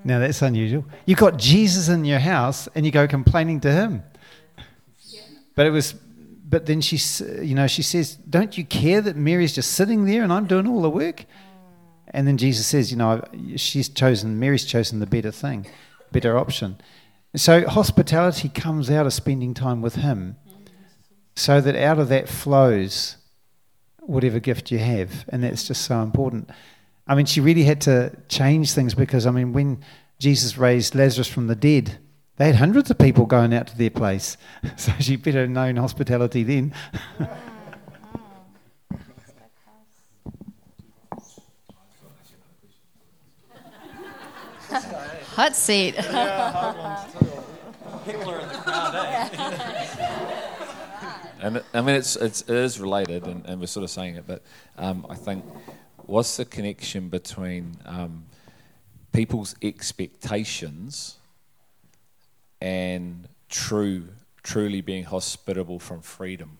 [0.04, 0.84] now, that's unusual.
[1.06, 4.02] You've got Jesus in your house and you go complaining to him.
[5.54, 5.94] But it was,
[6.50, 6.98] but then she,
[7.42, 10.66] you know, she says, Don't you care that Mary's just sitting there and I'm doing
[10.66, 11.24] all the work?
[12.08, 13.22] And then Jesus says, You know,
[13.54, 15.66] she's chosen, Mary's chosen the better thing,
[16.10, 16.80] better option.
[17.36, 20.36] So hospitality comes out of spending time with Him,
[21.36, 23.16] so that out of that flows
[24.00, 26.50] whatever gift you have, and that's just so important.
[27.06, 29.84] I mean, she really had to change things because I mean, when
[30.18, 31.98] Jesus raised Lazarus from the dead,
[32.40, 34.38] they had hundreds of people going out to their place,
[34.78, 36.72] so she better have known hospitality then.
[45.34, 45.94] Hot seat.
[51.42, 54.24] And I mean, it's, it's it is related, and, and we're sort of saying it,
[54.26, 54.42] but
[54.78, 55.44] um, I think
[56.06, 58.24] what's the connection between um,
[59.12, 61.18] people's expectations
[62.60, 64.08] and true,
[64.42, 66.58] truly being hospitable from freedom?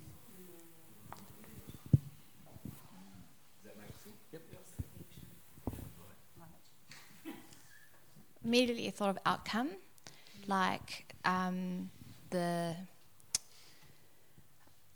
[8.45, 9.71] Immediately I thought of outcome,
[10.49, 11.91] like um,
[12.31, 12.75] the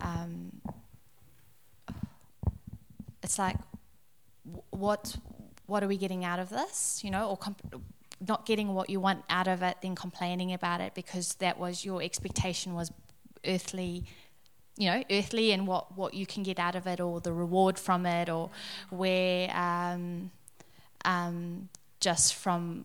[0.00, 0.50] um,
[3.22, 3.57] it's like
[4.70, 5.16] what
[5.66, 7.82] what are we getting out of this you know or comp-
[8.20, 11.84] not getting what you want out of it then complaining about it because that was
[11.84, 12.92] your expectation was
[13.46, 14.04] earthly
[14.76, 17.78] you know earthly and what what you can get out of it or the reward
[17.78, 18.50] from it or
[18.90, 20.30] where um,
[21.04, 21.68] um,
[22.00, 22.84] just from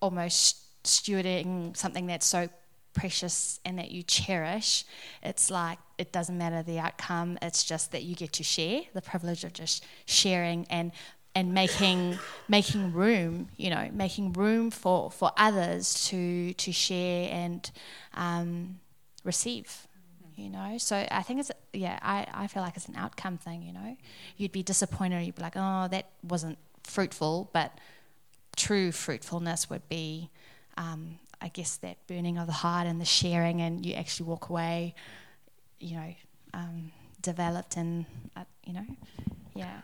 [0.00, 2.48] almost stewarding something that's so
[2.96, 4.84] precious and that you cherish,
[5.22, 7.38] it's like it doesn't matter the outcome.
[7.42, 10.92] It's just that you get to share the privilege of just sharing and
[11.36, 12.18] and making
[12.48, 17.70] making room, you know, making room for, for others to to share and
[18.14, 18.80] um,
[19.22, 19.86] receive.
[20.34, 21.98] You know, so I think it's yeah.
[22.02, 23.62] I, I feel like it's an outcome thing.
[23.62, 23.96] You know,
[24.38, 25.24] you'd be disappointed.
[25.24, 27.50] You'd be like, oh, that wasn't fruitful.
[27.52, 27.78] But
[28.56, 30.30] true fruitfulness would be
[30.78, 34.48] um, I guess that burning of the heart and the sharing, and you actually walk
[34.48, 34.94] away,
[35.80, 36.14] you know,
[36.54, 38.06] um, developed and
[38.36, 38.86] uh, you know,
[39.54, 39.80] yeah.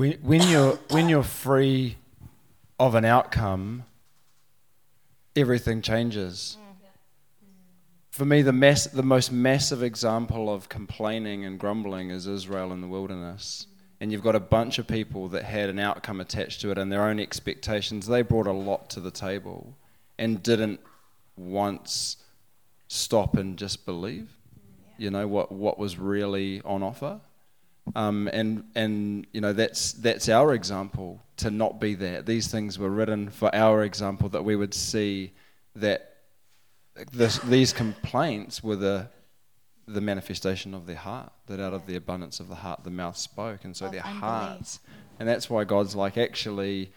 [0.00, 1.98] When, when you're when you're free
[2.78, 3.84] of an outcome,
[5.36, 6.56] everything changes.
[8.10, 12.80] For me, the mass, the most massive example of complaining and grumbling is Israel in
[12.80, 13.66] the wilderness.
[14.00, 16.90] And you've got a bunch of people that had an outcome attached to it and
[16.90, 18.06] their own expectations.
[18.06, 19.76] They brought a lot to the table
[20.18, 20.80] and didn't
[21.36, 22.16] once
[22.88, 24.30] stop and just believe.
[24.96, 27.20] You know what what was really on offer.
[27.94, 32.26] Um, and and you know that's that's our example to not be that.
[32.26, 35.32] These things were written for our example that we would see
[35.74, 36.16] that
[37.12, 39.08] this, these complaints were the
[39.88, 41.32] the manifestation of their heart.
[41.46, 44.04] That out of the abundance of the heart, the mouth spoke, and so Of their
[44.04, 44.20] unbelief.
[44.22, 44.80] hearts.
[45.18, 46.92] And that's why God's like actually.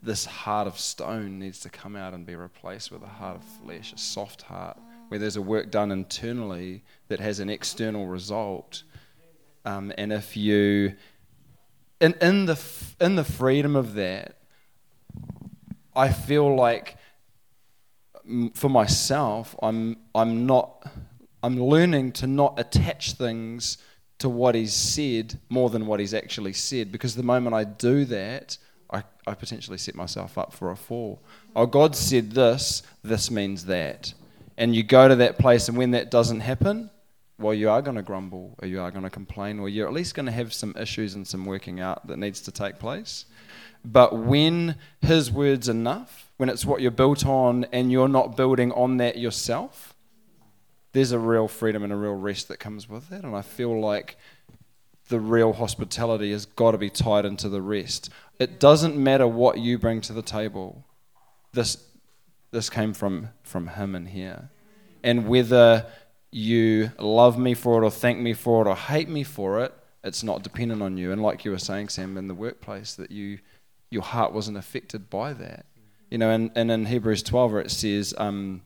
[0.00, 3.42] This heart of stone needs to come out and be replaced with a heart of
[3.42, 4.78] flesh, a soft heart,
[5.08, 8.84] where there's a work done internally that has an external result.
[9.64, 10.94] Um, and if you,
[12.00, 14.36] in, in, the, f- in the freedom of that,
[15.96, 16.96] I feel like
[18.54, 20.86] for myself, I'm, I'm not,
[21.42, 23.78] I'm learning to not attach things
[24.18, 26.90] to what he's said more than what he's actually said.
[26.90, 28.58] Because the moment I do that,
[28.90, 31.22] I, I potentially set myself up for a fall.
[31.56, 34.14] Oh, God said this, this means that.
[34.56, 36.90] And you go to that place, and when that doesn't happen,
[37.38, 39.92] well, you are going to grumble, or you are going to complain, or you're at
[39.92, 43.26] least going to have some issues and some working out that needs to take place.
[43.84, 48.72] But when His word's enough, when it's what you're built on, and you're not building
[48.72, 49.94] on that yourself,
[50.92, 53.24] there's a real freedom and a real rest that comes with that.
[53.24, 54.16] And I feel like
[55.08, 58.10] the real hospitality has got to be tied into the rest.
[58.38, 60.84] It doesn't matter what you bring to the table.
[61.52, 61.78] This
[62.52, 64.50] this came from from him and here.
[65.02, 65.86] And whether
[66.34, 69.72] you love me for it or thank me for it or hate me for it,
[70.02, 71.12] it's not dependent on you.
[71.12, 73.38] And like you were saying, Sam, in the workplace, that you
[73.88, 75.66] your heart wasn't affected by that.
[76.10, 78.62] You know, and, and in Hebrews 12, where it says, um,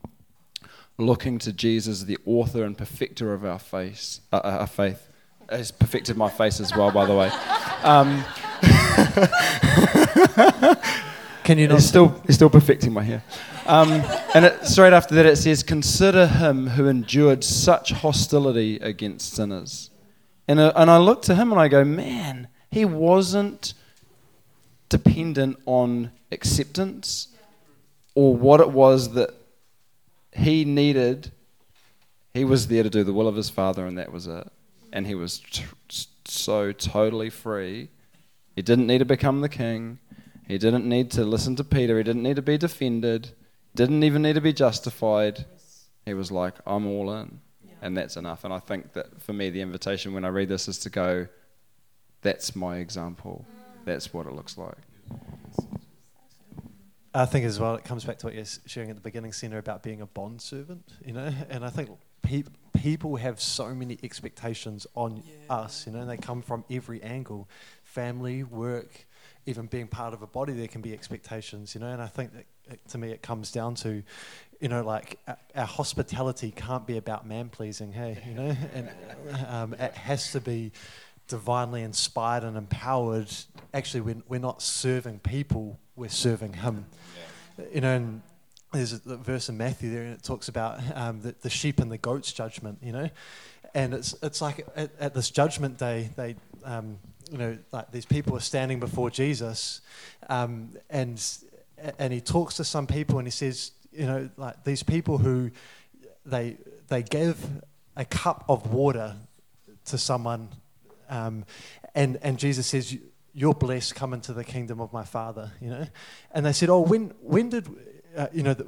[0.97, 5.07] looking to Jesus, the author and perfecter of our, face, uh, uh, our faith.
[5.51, 7.31] Has perfected my face as well, by the way.
[7.83, 8.25] Um,
[11.45, 11.77] Can you not?
[11.77, 13.23] He's still, he's still perfecting my hair.
[13.69, 14.03] Um,
[14.35, 19.91] and it, straight after that, it says, Consider him who endured such hostility against sinners.
[20.49, 23.75] And, uh, and I look to him and I go, Man, he wasn't
[24.89, 27.29] dependent on acceptance
[28.14, 29.35] or what it was that
[30.33, 31.31] he needed.
[32.33, 34.49] He was there to do the will of his father, and that was it.
[34.95, 35.64] And he was t-
[36.25, 37.91] so totally free.
[38.57, 39.99] He didn't need to become the king.
[40.47, 41.99] He didn't need to listen to Peter.
[41.99, 43.33] He didn't need to be defended.
[43.79, 45.45] Didn't even need to be justified.
[46.05, 47.39] He was like, I'm all in.
[47.81, 48.43] and that's enough.
[48.43, 51.29] And I think that for me, the invitation when I read this is to go,
[52.20, 53.47] that's my example.
[53.49, 53.85] Mm.
[53.85, 54.79] That's what it looks like.
[57.14, 59.59] I think as well, it comes back to what you're sharing at the beginning, Sina,
[59.59, 61.33] about being a bond servant, you know.
[61.49, 61.91] And I think
[62.22, 62.43] pe-
[62.74, 66.01] people have so many expectations on us, you know.
[66.01, 67.49] And they come from every angle,
[67.85, 69.07] family, work,
[69.47, 70.53] even being part of a body.
[70.53, 71.93] There can be expectations, you know.
[71.93, 72.47] And I think that it,
[72.89, 74.03] to me, it comes down to,
[74.61, 78.57] you know, like our, our hospitality can't be about man pleasing, hey, you know.
[78.75, 78.91] And
[79.49, 80.73] um, it has to be
[81.29, 83.31] divinely inspired and empowered.
[83.73, 86.87] Actually, we're, we're not serving people, we're serving Him.
[87.73, 88.23] You know, and
[88.73, 91.91] there's a verse in Matthew there, and it talks about um, the, the sheep and
[91.91, 93.09] the goats judgment, you know.
[93.75, 96.99] And it's, it's like at, at this judgment day, they, um,
[97.31, 99.81] you know, like these people are standing before Jesus,
[100.29, 101.23] um, and,
[101.99, 105.51] and he talks to some people and he says, you know, like these people who
[106.24, 106.57] they,
[106.89, 107.39] they give
[107.97, 109.16] a cup of water
[109.87, 110.49] to someone
[111.09, 111.45] um,
[111.95, 112.97] and, and Jesus says,
[113.33, 115.87] You're blessed, come into the kingdom of my Father, you know?
[116.33, 117.68] And they said, Oh, when, when did,
[118.16, 118.66] uh, you know, the,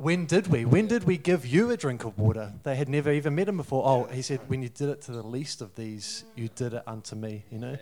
[0.00, 0.64] when did we?
[0.64, 2.52] When did we give you a drink of water?
[2.62, 3.86] They had never even met him before.
[3.86, 6.82] Oh, he said, when you did it to the least of these, you did it
[6.86, 7.76] unto me, you know?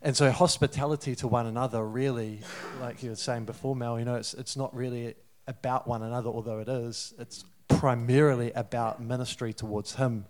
[0.00, 2.40] And so hospitality to one another really,
[2.80, 5.14] like you were saying before, Mel, you know, it's, it's not really
[5.46, 7.12] about one another, although it is.
[7.18, 10.26] It's primarily about ministry towards him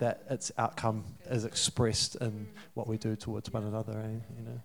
[0.00, 3.92] that its outcome is expressed in what we do towards one another.
[3.92, 4.34] Eh?
[4.38, 4.60] You know.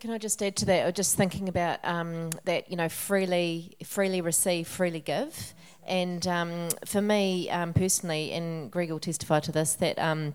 [0.00, 0.86] Can I just add to that?
[0.86, 5.54] Or just thinking about um, that, you know, freely, freely receive, freely give.
[5.86, 10.34] And um, for me um, personally, and Greg will testify to this, that um,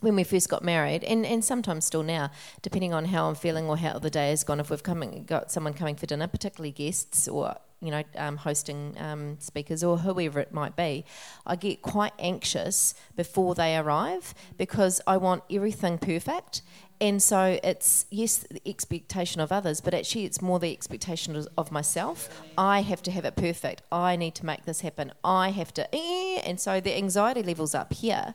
[0.00, 2.30] when we first got married, and, and sometimes still now,
[2.62, 5.50] depending on how I'm feeling or how the day has gone, if we've come, got
[5.52, 10.40] someone coming for dinner, particularly guests or you know, um, hosting um, speakers or whoever
[10.40, 11.04] it might be,
[11.46, 16.62] I get quite anxious before they arrive because I want everything perfect.
[17.00, 21.70] And so it's, yes, the expectation of others, but actually it's more the expectation of
[21.70, 22.28] myself.
[22.56, 23.82] I have to have it perfect.
[23.92, 25.12] I need to make this happen.
[25.22, 28.34] I have to, eh, and so the anxiety levels up here.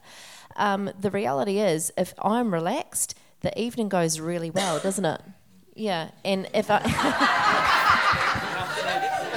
[0.56, 5.22] Um, the reality is, if I'm relaxed, the evening goes really well, doesn't it?
[5.76, 6.80] Yeah, and if I.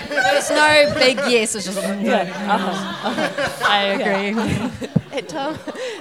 [0.09, 1.55] There's no big yes.
[1.55, 2.23] It's just yeah.
[2.49, 3.09] Uh-huh.
[3.09, 3.67] Uh-huh.
[3.69, 4.41] I agree.
[4.43, 4.71] Yeah.
[5.13, 5.59] at times,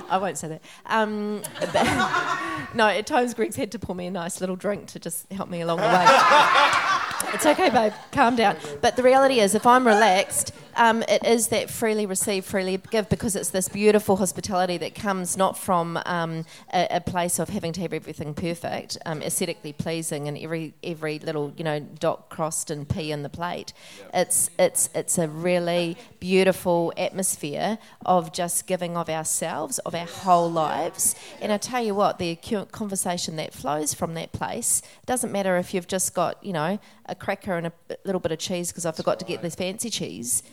[0.10, 0.62] I won't say that.
[0.86, 1.42] Um,
[2.74, 5.50] no, at times Greg's had to pour me a nice little drink to just help
[5.50, 6.06] me along the way.
[7.34, 7.94] it's okay, babe.
[8.12, 8.58] Calm down.
[8.82, 13.10] But the reality is, if I'm relaxed, um, it is that freely receive, freely give,
[13.10, 17.72] because it's this beautiful hospitality that comes not from um, a, a, place of having
[17.74, 22.70] to have everything perfect, um, aesthetically pleasing, and every every little you know dot crossed
[22.70, 23.74] and p in the plate.
[24.00, 24.12] Yep.
[24.14, 30.52] It's it's it's a really beautiful atmosphere of just giving of ourselves, of our whole
[30.52, 31.16] lives.
[31.42, 32.36] And I tell you what, the
[32.72, 37.16] conversation that flows from that place doesn't matter if you've just got you know a
[37.16, 37.74] cracker and a
[38.04, 40.44] little bit of cheese because I forgot to get this fancy cheese.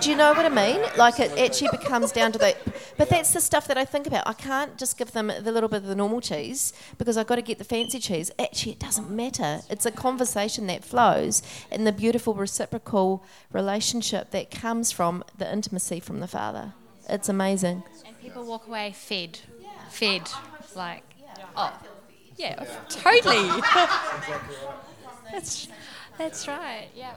[0.00, 0.82] Do you know what I mean?
[0.96, 2.56] Like it actually becomes down to that.
[2.96, 4.26] But that's the stuff that I think about.
[4.26, 7.36] I can't just give them the little bit of the normal cheese because I've got
[7.36, 8.30] to get the fancy cheese.
[8.38, 9.60] Actually, it doesn't matter.
[9.70, 16.00] It's a conversation that flows and the beautiful reciprocal relationship that comes from the intimacy
[16.00, 16.74] from the Father.
[17.08, 17.82] It's amazing.
[18.06, 19.38] And people walk away fed,
[19.90, 20.28] fed,
[20.74, 21.04] like,
[21.56, 21.72] oh,
[22.36, 23.48] yeah, totally.
[25.30, 25.68] that's,
[26.18, 27.14] that's right, yeah.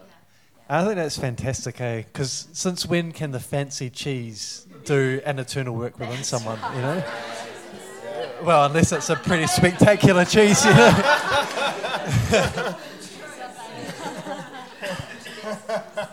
[0.68, 1.98] I think that's fantastic, eh?
[1.98, 7.04] Because since when can the fancy cheese do an eternal work within someone, you know?
[8.44, 11.04] Well, unless it's a pretty spectacular cheese, you know?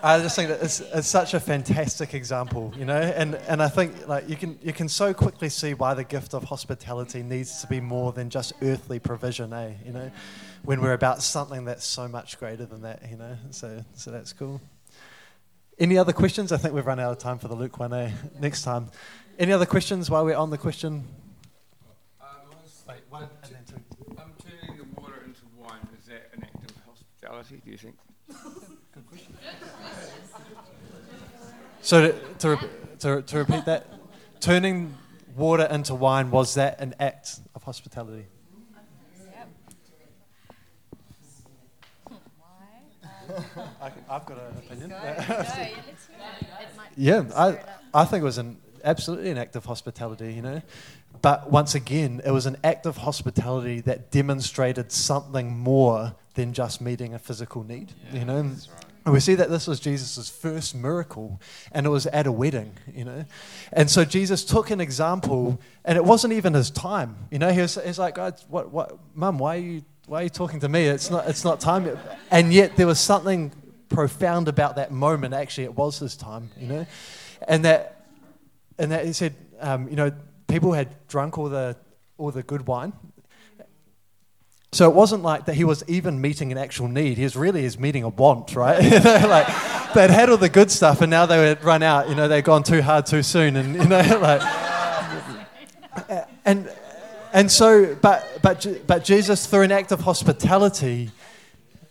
[0.05, 3.69] I just think that it's, it's such a fantastic example, you know, and, and I
[3.69, 7.61] think like you can you can so quickly see why the gift of hospitality needs
[7.61, 9.75] to be more than just earthly provision, eh?
[9.87, 10.11] You know,
[10.65, 13.37] when we're about something that's so much greater than that, you know.
[13.51, 14.61] So so that's cool.
[15.79, 16.53] Any other questions?
[16.53, 18.11] I think we've run out of time for the Luke one, eh?
[18.39, 18.91] Next time.
[19.39, 21.05] Any other questions while we're on the question?
[22.21, 22.27] Um,
[22.89, 24.15] Wait, one and then two.
[24.19, 25.81] I'm turning the water into wine.
[25.99, 27.63] Is that an act of hospitality?
[27.65, 27.97] Do you think?
[28.29, 29.35] Good question.
[31.81, 32.69] So to, to,
[33.01, 33.89] to, to repeat that,
[34.41, 34.95] turning
[35.35, 38.27] water into wine was that an act of hospitality?
[43.81, 44.91] I, have got an opinion.
[46.97, 47.59] yeah, I,
[47.95, 50.63] I think it was an absolutely an act of hospitality, you know.
[51.21, 56.81] But once again, it was an act of hospitality that demonstrated something more than just
[56.81, 58.51] meeting a physical need, yeah, you know.
[59.05, 61.41] And we see that this was Jesus' first miracle,
[61.73, 63.25] and it was at a wedding, you know.
[63.73, 67.51] And so Jesus took an example, and it wasn't even his time, you know.
[67.51, 69.83] He was, he was like, God, what, what, Mum, why are you,
[70.13, 70.85] why are you talking to me?
[70.85, 71.97] It's not, it's not time yet.
[72.31, 73.51] And yet there was something
[73.89, 75.33] profound about that moment.
[75.33, 76.87] Actually, it was his time, you know.
[77.49, 78.05] And that,
[78.79, 80.13] and that he said, um, you know,
[80.49, 81.79] people had drunk all the,
[82.19, 82.93] all the good wine,
[84.71, 87.17] so it wasn't like that he was even meeting an actual need.
[87.17, 88.83] He was really is meeting a want, right?
[88.85, 89.47] you know, like
[89.95, 92.11] they'd had all the good stuff and now they would run out.
[92.11, 94.43] You know, they'd gone too hard too soon, and you know, like
[96.45, 96.71] and
[97.33, 101.11] and so, but but but Jesus, through an act of hospitality,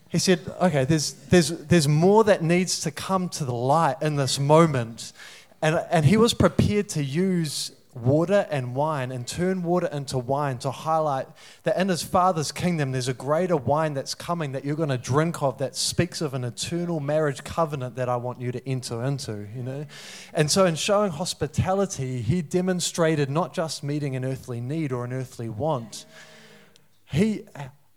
[0.09, 4.17] he said, okay, there's there's there's more that needs to come to the light in
[4.17, 5.13] this moment,
[5.61, 10.57] and and he was prepared to use water and wine and turn water into wine
[10.57, 11.27] to highlight
[11.63, 14.97] that in his father's kingdom there's a greater wine that's coming that you're going to
[14.97, 19.03] drink of that speaks of an eternal marriage covenant that I want you to enter
[19.03, 19.85] into you know?
[20.33, 25.11] And so in showing hospitality he demonstrated not just meeting an earthly need or an
[25.11, 26.05] earthly want
[27.05, 27.43] he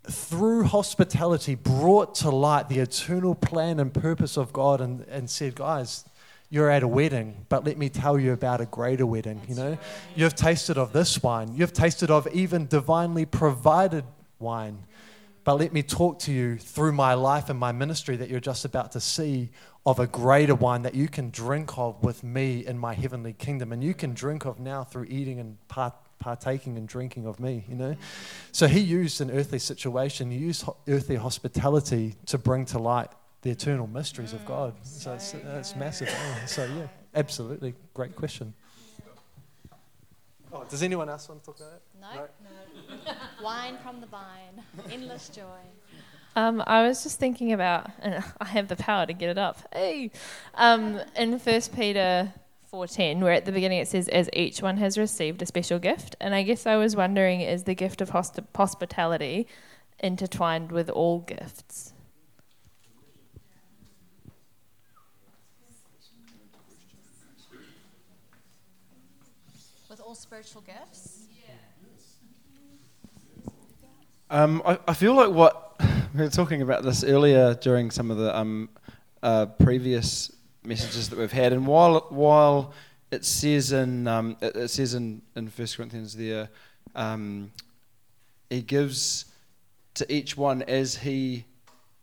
[0.09, 5.55] through hospitality brought to light the eternal plan and purpose of God and, and said
[5.55, 6.03] guys
[6.55, 9.41] you're at a wedding, but let me tell you about a greater wedding.
[9.45, 9.77] You know,
[10.15, 14.05] you've tasted of this wine, you've tasted of even divinely provided
[14.39, 14.77] wine.
[15.43, 18.63] But let me talk to you through my life and my ministry that you're just
[18.63, 19.49] about to see
[19.85, 23.73] of a greater wine that you can drink of with me in my heavenly kingdom.
[23.73, 27.65] And you can drink of now through eating and part, partaking and drinking of me,
[27.67, 27.97] you know?
[28.53, 33.09] So he used an earthly situation, he used earthly hospitality to bring to light
[33.45, 34.73] the eternal mysteries of God.
[34.81, 36.09] So it's, uh, it's massive.
[36.47, 37.75] So, yeah, absolutely.
[37.93, 38.55] Great question.
[40.51, 41.81] Oh, does anyone else want to talk about it?
[42.01, 42.27] No.
[43.05, 43.13] no.
[43.43, 44.63] Wine from the vine.
[44.91, 45.59] Endless joy.
[46.35, 49.59] Um, I was just thinking about, and I have the power to get it up.
[49.71, 50.09] Hey,
[50.55, 52.33] um, in First Peter
[52.65, 55.77] four ten, where at the beginning it says, "As each one has received a special
[55.77, 59.47] gift," and I guess I was wondering, is the gift of hospitality
[59.99, 61.93] intertwined with all gifts?
[70.05, 71.27] all spiritual gifts?
[74.29, 75.79] Um, I, I feel like what
[76.13, 78.69] we were talking about this earlier during some of the um,
[79.23, 80.33] uh, previous
[80.65, 82.73] messages that we've had, and while while
[83.11, 86.49] it says in um, it, it, says in in First Corinthians there,
[86.95, 87.53] um,
[88.49, 89.25] he gives
[89.93, 91.45] to each one as he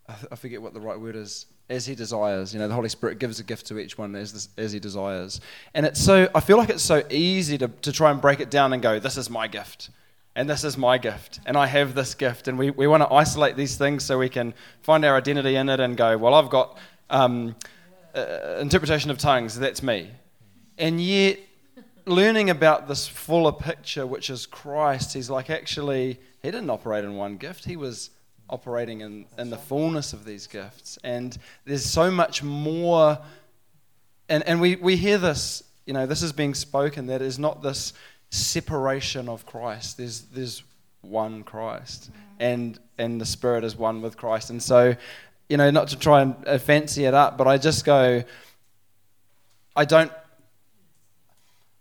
[0.09, 2.53] I forget what the right word is as he desires.
[2.53, 5.41] You know, the Holy Spirit gives a gift to each one as, as he desires.
[5.75, 8.51] And it's so, I feel like it's so easy to, to try and break it
[8.51, 9.91] down and go, this is my gift.
[10.37, 11.41] And this is my gift.
[11.47, 12.47] And I have this gift.
[12.47, 15.69] And we, we want to isolate these things so we can find our identity in
[15.69, 16.79] it and go, well, I've got
[17.11, 17.57] um,
[18.15, 19.59] uh, interpretation of tongues.
[19.59, 20.11] That's me.
[20.79, 21.39] And yet,
[22.07, 27.17] learning about this fuller picture, which is Christ, he's like, actually, he didn't operate in
[27.17, 27.65] one gift.
[27.65, 28.11] He was
[28.53, 30.99] operating in, in the fullness of these gifts.
[31.03, 33.19] And there's so much more.
[34.29, 37.63] And, and we, we hear this, you know, this is being spoken that is not
[37.63, 37.95] this
[38.31, 39.97] separation of Christ.
[39.97, 40.63] There's, there's
[41.01, 42.11] one Christ.
[42.39, 44.51] And, and the Spirit is one with Christ.
[44.51, 44.95] And so,
[45.49, 48.23] you know, not to try and uh, fancy it up, but I just go,
[49.75, 50.13] I don't,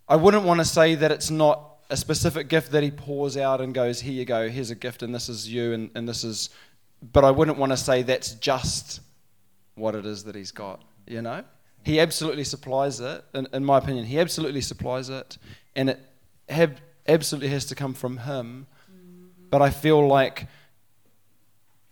[0.07, 3.59] I wouldn't want to say that it's not a specific gift that he pours out
[3.59, 6.23] and goes, Here you go, here's a gift, and this is you, and, and this
[6.23, 6.49] is.
[7.13, 9.01] But I wouldn't want to say that's just
[9.75, 11.43] what it is that he's got, you know?
[11.83, 15.37] He absolutely supplies it, in, in my opinion, he absolutely supplies it,
[15.75, 15.99] and it
[16.47, 18.67] have, absolutely has to come from him.
[19.49, 20.47] But I feel like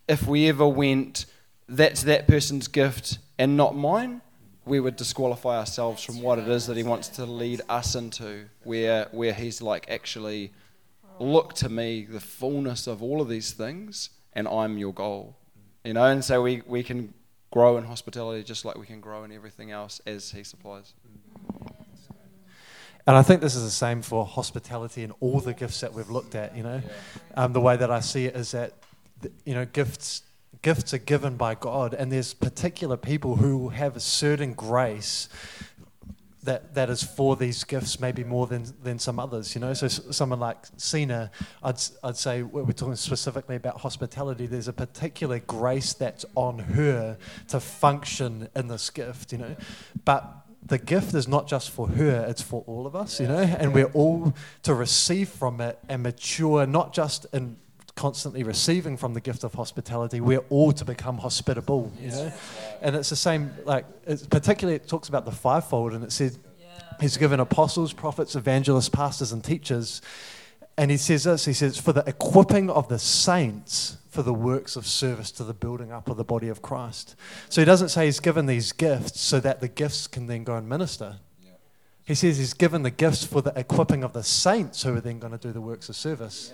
[0.08, 1.26] if we ever went,
[1.68, 4.22] that's that person's gift and not mine,
[4.70, 8.46] we would disqualify ourselves from what it is that he wants to lead us into,
[8.64, 10.54] where where he's like actually
[11.20, 15.36] look to me the fullness of all of these things and I'm your goal.
[15.84, 17.14] You know, and so we, we can
[17.52, 20.94] grow in hospitality just like we can grow in everything else as he supplies.
[23.08, 26.10] And I think this is the same for hospitality and all the gifts that we've
[26.10, 26.56] looked at.
[26.56, 26.82] You know,
[27.36, 28.74] um, the way that I see it is that,
[29.46, 30.22] you know, gifts
[30.62, 35.30] gifts are given by God, and there's particular people who have a certain grace
[36.44, 39.74] that, that is for these gifts, maybe more than, than some others, you know.
[39.74, 41.32] So someone like Sina,
[41.62, 44.48] I'd, I'd say we're talking specifically about hospitality.
[44.48, 47.18] There's a particular grace that's on her
[47.50, 49.56] to function in this gift, you know.
[50.06, 50.26] But
[50.66, 53.74] the gift is not just for her, it's for all of us, you know, and
[53.74, 54.34] we're all
[54.64, 57.58] to receive from it and mature, not just in
[58.00, 61.92] constantly receiving from the gift of hospitality, we're all to become hospitable.
[62.00, 62.32] You know,
[62.82, 63.52] and it's the same.
[63.66, 66.40] Like, it's particularly it talks about the fivefold, and it says
[67.02, 70.02] he's given apostles, prophets, evangelists, pastors, and teachers.
[70.78, 71.44] And he says this.
[71.44, 75.54] He says for the equipping of the saints for the works of service to the
[75.54, 77.18] building up of the body of Christ.
[77.50, 80.56] So he doesn't say he's given these gifts so that the gifts can then go
[80.56, 81.18] and minister.
[82.06, 85.20] He says he's given the gifts for the equipping of the saints who are then
[85.20, 86.54] going to do the works of service.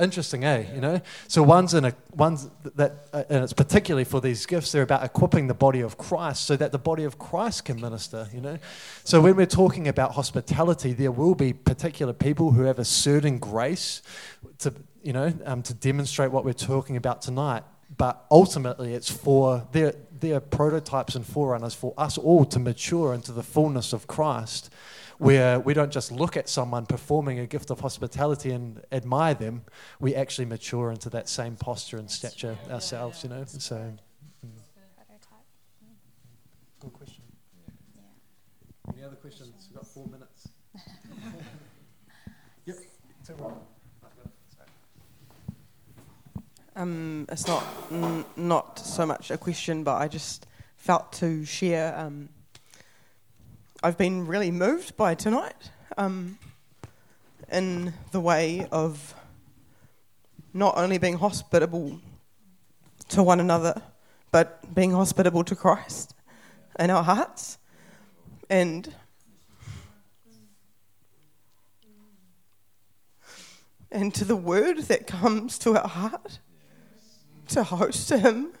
[0.00, 0.64] Interesting, eh?
[0.72, 4.70] You know, so one's in a one's that, uh, and it's particularly for these gifts.
[4.70, 8.28] They're about equipping the body of Christ so that the body of Christ can minister.
[8.32, 8.58] You know,
[9.02, 13.38] so when we're talking about hospitality, there will be particular people who have a certain
[13.38, 14.02] grace
[14.58, 14.72] to
[15.02, 17.64] you know um, to demonstrate what we're talking about tonight.
[17.96, 23.32] But ultimately, it's for their their prototypes and forerunners for us all to mature into
[23.32, 24.70] the fullness of Christ
[25.18, 29.64] where we don't just look at someone performing a gift of hospitality and admire them,
[30.00, 33.44] we actually mature into that same posture and stature ourselves, you know.
[33.46, 34.50] So, mm.
[36.80, 37.22] good question.
[38.94, 39.68] Any other questions?
[39.68, 40.48] We've got four minutes.
[42.64, 42.76] yep.
[46.76, 50.46] Um, it's not n- not so much a question, but I just
[50.76, 51.98] felt to share.
[51.98, 52.28] Um,
[53.80, 56.36] I've been really moved by tonight um,
[57.52, 59.14] in the way of
[60.52, 62.00] not only being hospitable
[63.10, 63.80] to one another,
[64.32, 66.12] but being hospitable to Christ
[66.76, 67.58] in our hearts.
[68.50, 68.92] And
[73.92, 76.40] and to the word that comes to our heart
[77.50, 78.54] to host Him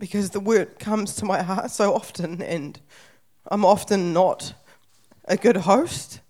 [0.00, 2.80] because the word comes to my heart so often, and
[3.46, 4.54] I'm often not
[5.26, 6.20] a good host.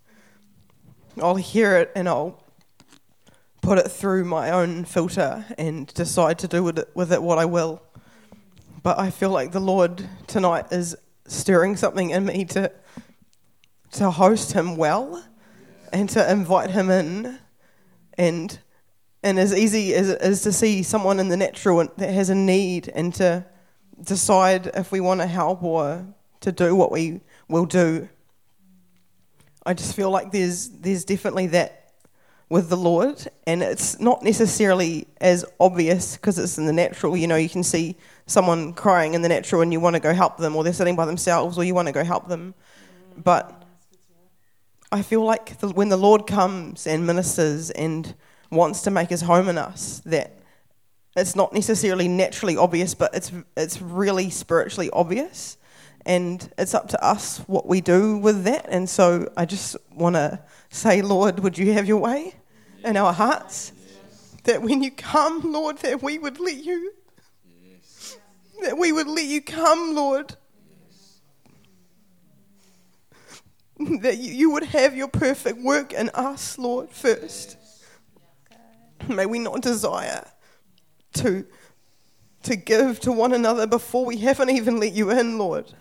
[1.19, 2.43] I'll hear it and I'll
[3.61, 7.39] put it through my own filter and decide to do with it, with it what
[7.39, 7.81] I will.
[8.83, 10.95] But I feel like the Lord tonight is
[11.25, 12.71] stirring something in me to
[13.91, 15.23] to host him well
[15.91, 17.37] and to invite him in
[18.17, 18.59] and
[19.21, 22.35] and as easy as it is to see someone in the natural that has a
[22.35, 23.45] need and to
[24.03, 26.05] decide if we want to help or
[26.41, 28.09] to do what we will do.
[29.65, 31.93] I just feel like there's there's definitely that
[32.49, 37.15] with the Lord, and it's not necessarily as obvious because it's in the natural.
[37.15, 37.95] You know, you can see
[38.25, 40.95] someone crying in the natural, and you want to go help them, or they're sitting
[40.95, 42.53] by themselves, or you want to go help them.
[43.15, 43.63] But
[44.91, 48.13] I feel like the, when the Lord comes and ministers and
[48.49, 50.40] wants to make His home in us, that
[51.15, 55.57] it's not necessarily naturally obvious, but it's it's really spiritually obvious,
[56.05, 58.67] and it's up to us what we do with that.
[58.69, 60.39] And so I just want to
[60.69, 62.33] say, Lord, would you have your way
[62.83, 63.73] in our hearts?
[64.45, 66.93] That when you come, Lord, that we would let you,
[68.61, 70.35] that we would let you come, Lord.
[74.01, 77.57] That you, you would have your perfect work in us, Lord, first.
[79.09, 80.25] May we not desire
[81.13, 81.45] to,
[82.43, 85.73] to give to one another before we haven't even let you in, Lord.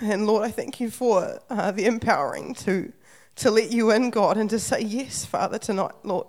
[0.00, 2.92] And Lord, I thank you for uh, the empowering to,
[3.36, 6.26] to let you in, God, and to say yes, Father, tonight, Lord.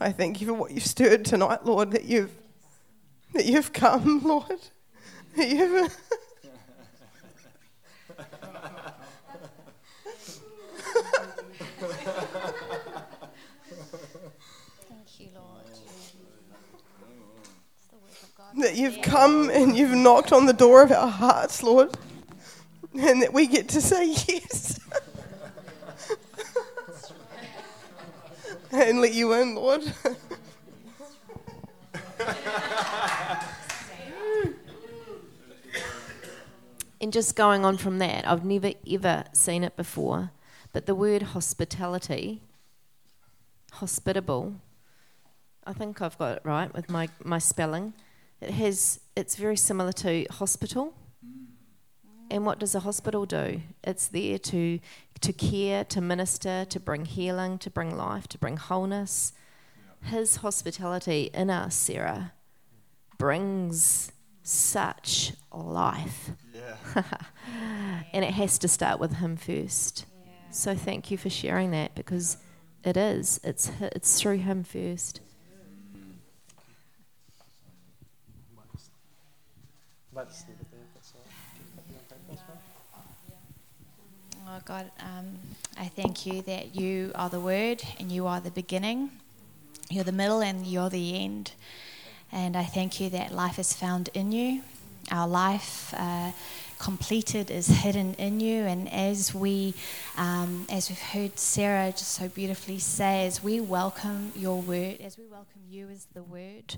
[0.00, 2.32] I thank you for what you've stirred tonight, Lord, that you've,
[3.34, 4.60] that you've come, Lord.
[5.36, 5.96] That you've.
[18.58, 21.96] That you've come and you've knocked on the door of our hearts, Lord,
[22.98, 24.78] and that we get to say yes.
[28.70, 29.82] and let you in, Lord.
[37.00, 40.30] and just going on from that, I've never ever seen it before,
[40.72, 42.42] but the word hospitality,
[43.72, 44.54] hospitable,
[45.64, 47.92] I think I've got it right with my, my spelling.
[48.42, 50.94] It has, it's very similar to hospital.
[52.28, 53.60] And what does a hospital do?
[53.84, 54.80] It's there to,
[55.20, 59.32] to care, to minister, to bring healing, to bring life, to bring wholeness.
[60.02, 62.32] His hospitality in us, Sarah,
[63.16, 64.10] brings
[64.42, 66.30] such life.
[66.52, 67.02] Yeah.
[68.12, 70.06] and it has to start with Him first.
[70.24, 70.32] Yeah.
[70.50, 72.38] So thank you for sharing that because
[72.82, 73.38] it is.
[73.44, 75.20] It's, it's through Him first.
[84.46, 85.38] Oh God, um,
[85.78, 89.10] I thank you that you are the Word and you are the beginning,
[89.88, 91.52] you're the middle and you're the end.
[92.30, 94.62] And I thank you that life is found in you.
[95.10, 96.32] Our life uh,
[96.82, 98.64] completed is hidden in you.
[98.64, 99.72] And as we,
[100.18, 105.16] um, as we've heard Sarah just so beautifully say, as we welcome your word, as
[105.16, 106.76] we welcome you as the word,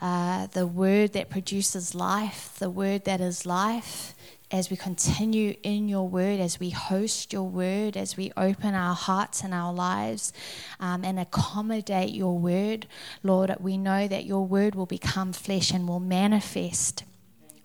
[0.00, 4.14] uh, the word that produces life, the word that is life,
[4.50, 8.94] as we continue in your word, as we host your word, as we open our
[8.94, 10.32] hearts and our lives
[10.80, 12.86] um, and accommodate your word,
[13.22, 17.04] Lord, we know that your word will become flesh and will manifest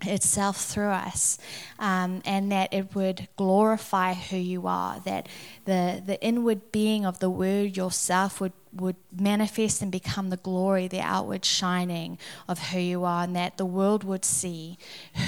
[0.05, 1.37] itself through us
[1.79, 5.27] um, and that it would glorify who you are that
[5.65, 10.87] the, the inward being of the word yourself would, would manifest and become the glory
[10.87, 12.17] the outward shining
[12.47, 14.77] of who you are and that the world would see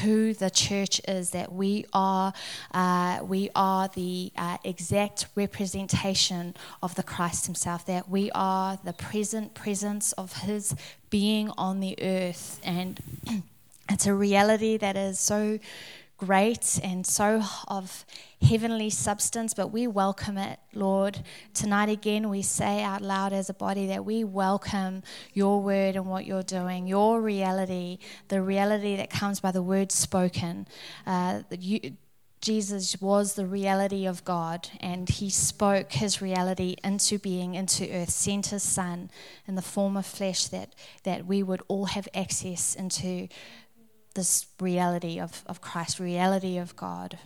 [0.02, 2.34] who the church is that we are
[2.74, 8.94] uh, we are the uh, exact representation of the christ himself that we are the
[8.94, 10.76] present presence of his
[11.10, 13.00] being on the earth and
[13.90, 15.60] It's a reality that is so
[16.18, 18.06] great and so of
[18.42, 21.22] heavenly substance, but we welcome it, Lord.
[21.54, 25.04] Tonight again, we say out loud as a body that we welcome
[25.34, 28.00] your word and what you're doing, your reality,
[28.30, 30.68] the reality that comes by the word spoken.
[31.06, 31.96] Uh, you,
[32.42, 38.12] Jesus was the reality of God, and he spoke his reality into being, into earth,
[38.12, 39.10] sent his son
[39.48, 43.28] in the form of flesh that, that we would all have access into
[44.16, 47.20] this reality of, of Christ, reality of God.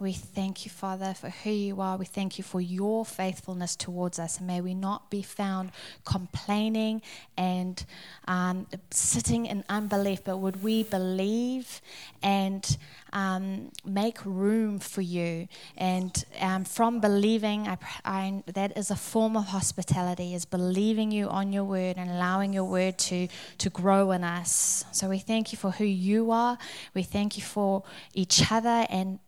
[0.00, 1.98] We thank you, Father, for who you are.
[1.98, 4.38] We thank you for your faithfulness towards us.
[4.38, 5.72] And may we not be found
[6.06, 7.02] complaining
[7.36, 7.84] and
[8.26, 11.82] um, sitting in unbelief, but would we believe
[12.22, 12.78] and
[13.12, 15.48] um, make room for you?
[15.76, 21.28] And um, from believing, I, I, that is a form of hospitality, is believing you
[21.28, 23.28] on your word and allowing your word to,
[23.58, 24.82] to grow in us.
[24.92, 26.56] So we thank you for who you are.
[26.94, 27.82] We thank you for
[28.14, 29.18] each other and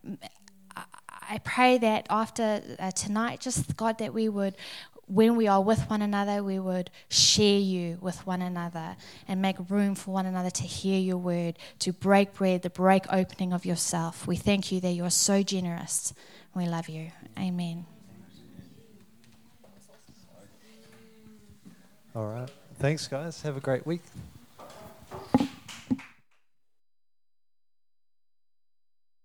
[1.28, 4.55] I pray that after uh, tonight, just God, that we would,
[5.07, 8.97] when we are with one another, we would share you with one another
[9.28, 13.05] and make room for one another to hear your word, to break bread, the break
[13.12, 14.27] opening of yourself.
[14.27, 16.12] We thank you that you are so generous.
[16.55, 17.12] We love you.
[17.39, 17.86] Amen.
[22.15, 22.51] All right.
[22.78, 23.40] Thanks, guys.
[23.43, 24.03] Have a great week.